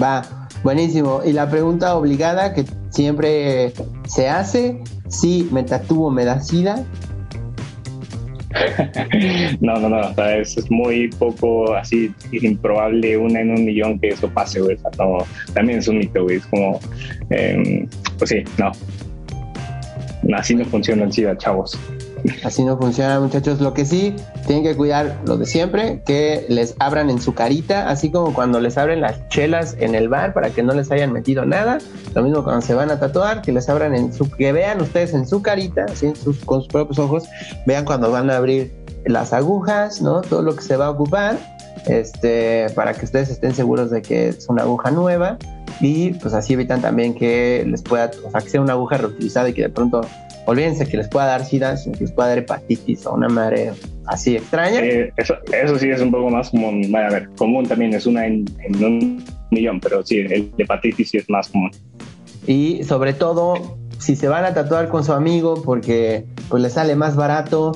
[0.00, 0.22] Va,
[0.62, 1.22] buenísimo.
[1.24, 3.72] Y la pregunta obligada que siempre
[4.06, 6.84] se hace, si me tatúo, me da sida.
[9.60, 14.60] no, no, no, es, muy poco así improbable, una en un millón que eso pase,
[14.60, 14.76] güey.
[14.98, 15.18] no,
[15.54, 16.36] también es un mito, güey.
[16.36, 16.80] Es como,
[17.30, 17.86] eh,
[18.18, 18.72] pues sí, no.
[20.36, 21.78] Así no funciona el SIDA, chavos.
[22.44, 23.60] Así no funciona, muchachos.
[23.60, 24.14] Lo que sí,
[24.46, 28.60] tienen que cuidar lo de siempre, que les abran en su carita, así como cuando
[28.60, 31.78] les abren las chelas en el bar para que no les hayan metido nada.
[32.14, 35.14] Lo mismo cuando se van a tatuar, que les abran en su, que vean ustedes
[35.14, 37.24] en su carita, así en sus, con sus propios ojos,
[37.66, 38.72] vean cuando van a abrir
[39.04, 40.20] las agujas, ¿no?
[40.20, 41.38] Todo lo que se va a ocupar,
[41.86, 45.38] este, para que ustedes estén seguros de que es una aguja nueva
[45.80, 49.48] y pues así evitan también que les pueda, o sea, que sea una aguja reutilizada
[49.48, 50.02] y que de pronto
[50.46, 53.72] olvídense que les pueda dar sida, que les pueda dar hepatitis o una madre
[54.06, 54.80] así extraña.
[54.80, 58.26] Eh, eso, eso, sí es un poco más común, a ver, común también, es una
[58.26, 58.44] en,
[58.80, 61.70] un millón, pero sí, el hepatitis sí es más común.
[62.46, 66.96] Y sobre todo, si se van a tatuar con su amigo porque pues les sale
[66.96, 67.72] más barato,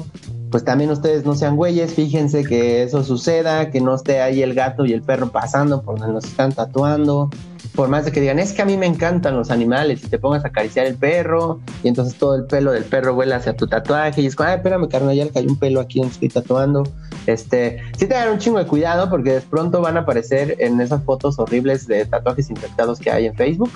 [0.50, 4.54] pues también ustedes no sean güeyes, fíjense que eso suceda, que no esté ahí el
[4.54, 7.30] gato y el perro pasando por donde nos están tatuando,
[7.76, 10.18] por más de que digan, es que a mí me encantan los animales y te
[10.18, 13.66] pongas a acariciar el perro y entonces todo el pelo del perro vuela hacia tu
[13.66, 16.30] tatuaje y es como, ay, espérame, carnal, ya le cayó un pelo aquí donde estoy
[16.30, 16.84] tatuando.
[17.26, 21.02] Este, sí tengan un chingo de cuidado porque de pronto van a aparecer en esas
[21.04, 23.70] fotos horribles de tatuajes infectados que hay en Facebook.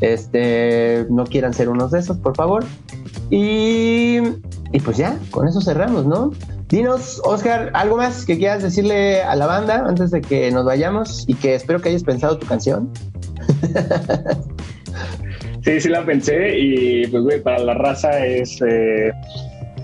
[0.00, 2.64] Este, no quieran ser unos de esos, por favor.
[3.30, 4.18] Y,
[4.72, 6.32] y pues ya, con eso cerramos, ¿no?
[6.68, 11.24] Dinos, Oscar, algo más que quieras decirle a la banda antes de que nos vayamos
[11.28, 12.90] y que espero que hayas pensado tu canción.
[15.64, 19.12] sí, sí la pensé y pues güey, para la raza es eh,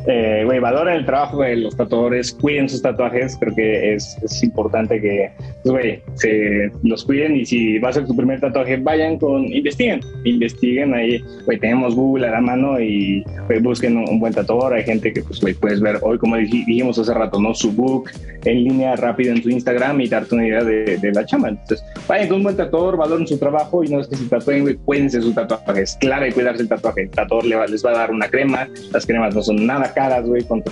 [0.07, 4.43] eh, güey, valoren el trabajo de los tatuadores, cuiden sus tatuajes, creo que es, es
[4.43, 5.31] importante que,
[5.63, 9.45] pues, güey, se los cuiden y si va a ser tu primer tatuaje, vayan con,
[9.53, 13.25] investiguen, investiguen ahí, güey, tenemos Google a la mano y
[13.63, 17.15] busquen un, buen tatuador, hay gente que, pues, güey, puedes ver hoy, como dijimos hace
[17.15, 17.55] rato, ¿no?
[17.55, 18.11] Su book
[18.45, 21.85] en línea rápido en su Instagram y darte una idea de, de la chama, entonces,
[22.09, 24.75] vayan con un buen tatuador, valoren su trabajo y no es que si tatúen, güey,
[24.77, 28.29] cuídense su tatuaje, es clave cuidarse el tatuaje, el tatuador les va a dar una
[28.29, 30.63] crema, las cremas no son nada caras, güey, con,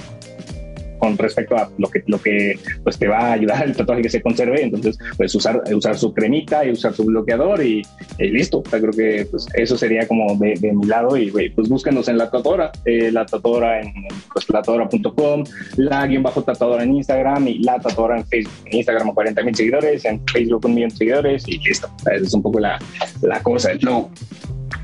[1.01, 4.11] con respecto a lo que, lo que pues, te va a ayudar el tatuaje que
[4.11, 4.63] se conserve.
[4.63, 7.83] Entonces, pues usar, usar su cremita y usar su bloqueador y,
[8.19, 8.63] listo.
[8.63, 11.17] creo que pues, eso sería como de, mi lado.
[11.17, 13.93] Y pues búsquenos en la tatuadora, eh, la tatuadora en
[14.33, 15.45] pues, tatuadora.com,
[15.77, 18.53] la guion bajo tatuadora en Instagram y la tatuadora en Facebook.
[18.67, 21.89] En Instagram 40 mil seguidores, en Facebook un millón de seguidores y listo.
[22.01, 22.79] Esa es un poco la,
[23.23, 24.11] la cosa, flow.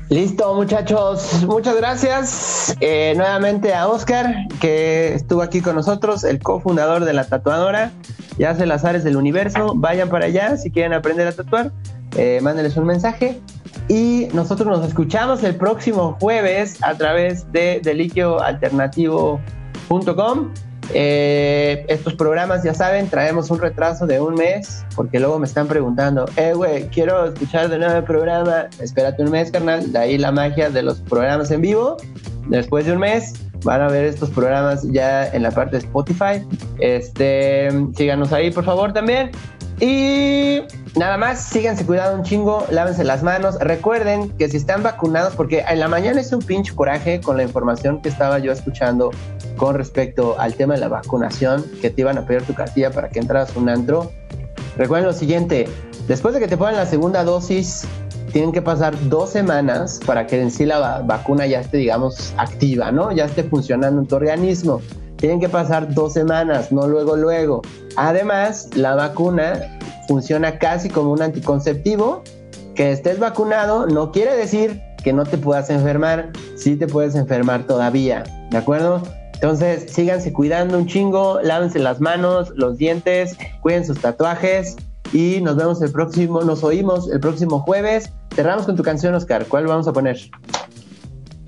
[0.09, 1.43] Listo, muchachos.
[1.45, 7.25] Muchas gracias eh, nuevamente a Oscar, que estuvo aquí con nosotros, el cofundador de la
[7.25, 7.91] tatuadora.
[8.37, 9.73] Ya hace las áreas del universo.
[9.75, 11.73] Vayan para allá si quieren aprender a tatuar.
[12.15, 13.41] Eh, mándenles un mensaje.
[13.89, 20.53] Y nosotros nos escuchamos el próximo jueves a través de deliquioalternativo.com.
[20.93, 25.67] Eh, estos programas, ya saben, traemos un retraso de un mes, porque luego me están
[25.67, 30.17] preguntando, eh, güey, quiero escuchar de nuevo el programa, espérate un mes, carnal, de ahí
[30.17, 31.97] la magia de los programas en vivo.
[32.47, 33.33] Después de un mes
[33.63, 36.45] van a ver estos programas ya en la parte de Spotify.
[36.79, 39.31] Este, síganos ahí, por favor, también.
[39.79, 40.61] Y
[40.95, 43.59] nada más, síganse cuidando un chingo, lávense las manos.
[43.59, 47.43] Recuerden que si están vacunados, porque en la mañana es un pinche coraje con la
[47.43, 49.11] información que estaba yo escuchando
[49.55, 53.09] con respecto al tema de la vacunación, que te iban a pedir tu cartilla para
[53.09, 54.11] que entras un antro.
[54.77, 55.67] Recuerden lo siguiente,
[56.07, 57.87] después de que te pongan la segunda dosis,
[58.31, 62.91] tienen que pasar dos semanas para que en sí la vacuna ya esté, digamos, activa,
[62.91, 63.11] ¿no?
[63.11, 64.81] Ya esté funcionando en tu organismo.
[65.17, 67.61] Tienen que pasar dos semanas, no luego, luego.
[67.95, 69.77] Además, la vacuna
[70.07, 72.23] funciona casi como un anticonceptivo.
[72.75, 76.31] Que estés vacunado no quiere decir que no te puedas enfermar.
[76.55, 79.01] Sí te puedes enfermar todavía, ¿de acuerdo?
[79.33, 84.75] Entonces, síganse cuidando un chingo, lávense las manos, los dientes, cuiden sus tatuajes
[85.13, 88.11] y nos vemos el próximo, nos oímos el próximo jueves.
[88.35, 89.45] Cerramos con tu canción, Oscar.
[89.47, 90.17] ¿Cuál vamos a poner?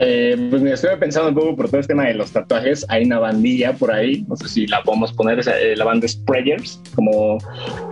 [0.01, 2.85] Eh, pues me estoy pensando un poco por todo este tema de los tatuajes.
[2.87, 6.15] Hay una bandilla por ahí, no sé si la podemos poner, eh, la banda es
[6.15, 7.37] Prayers, como,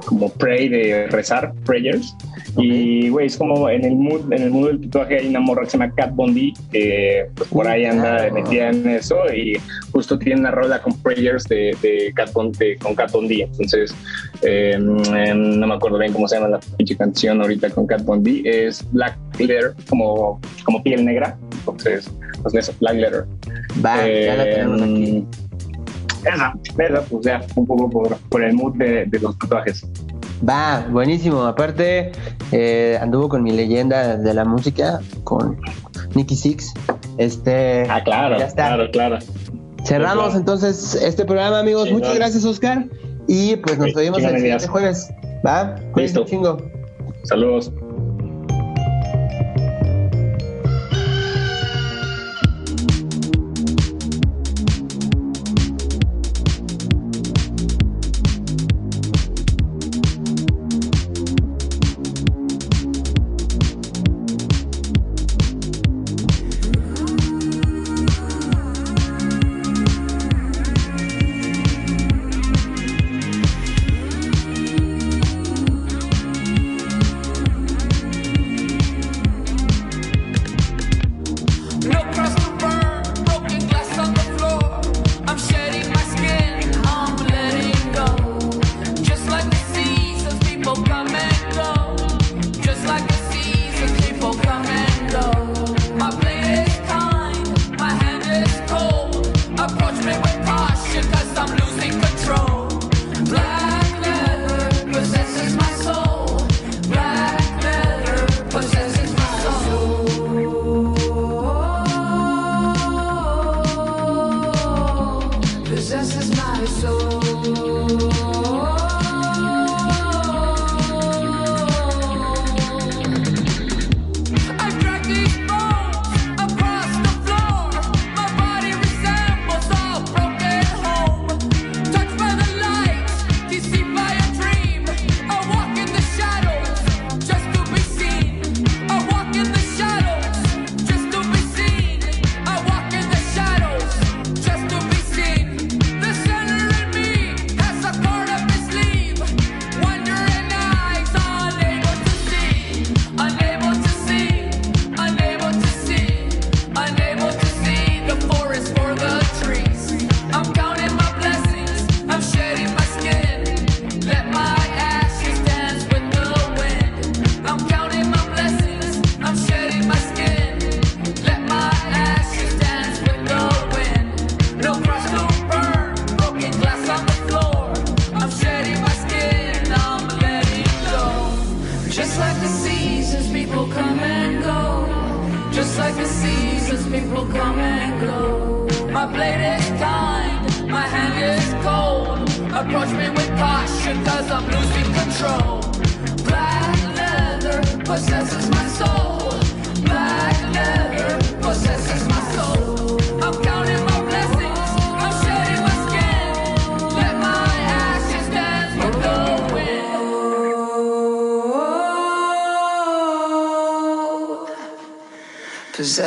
[0.05, 2.15] como pray de rezar, Prayers.
[2.57, 5.63] Y, güey, es como en el, mood, en el mundo del tatuaje hay una morra
[5.63, 9.59] que se llama Cat Bondi, que pues, por ahí anda metida en eso y
[9.91, 13.41] justo tiene una rola con Prayers de, de Cat Bondi, con Cat Bondi.
[13.41, 13.93] Entonces,
[14.41, 18.03] em, em, no me acuerdo bien cómo se llama la pinche canción ahorita con Cat
[18.03, 18.43] Bondi.
[18.45, 19.17] Es Black
[19.89, 21.37] Como, como piel negra.
[21.59, 22.09] Entonces,
[22.41, 23.25] pues eso, Black Leather.
[23.85, 25.25] Va, ya la tenemos aquí.
[26.23, 29.85] Esa, esa, pues ya, un poco por, por el mood de, de los tatuajes.
[30.47, 31.43] Va, buenísimo.
[31.43, 32.11] Aparte,
[32.51, 35.57] eh, anduvo con mi leyenda de la música, con
[36.15, 36.73] Nicky Six.
[37.17, 38.67] Este, Ah, claro, ya está.
[38.67, 39.17] claro, claro.
[39.85, 40.39] Cerramos Claro.
[40.39, 41.91] entonces este programa, amigos.
[41.91, 42.85] Muchas gracias, Oscar.
[43.27, 45.09] Y pues nos Sí, vemos el siguiente jueves.
[45.45, 45.75] ¿Va?
[45.95, 46.23] Listo.
[46.25, 46.57] chingo.
[47.23, 47.71] Saludos.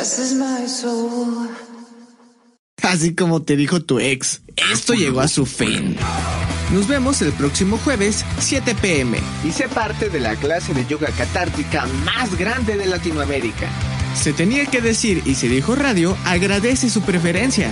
[0.01, 1.47] Possesses my soul.
[2.81, 4.41] Así como te dijo tu ex,
[4.73, 5.95] esto llegó a su fin.
[6.73, 11.09] Nos vemos el próximo jueves, 7 pm, y sé parte de la clase de yoga
[11.15, 13.69] catártica más grande de Latinoamérica.
[14.15, 17.69] Se tenía que decir y se dijo radio, agradece su preferencia.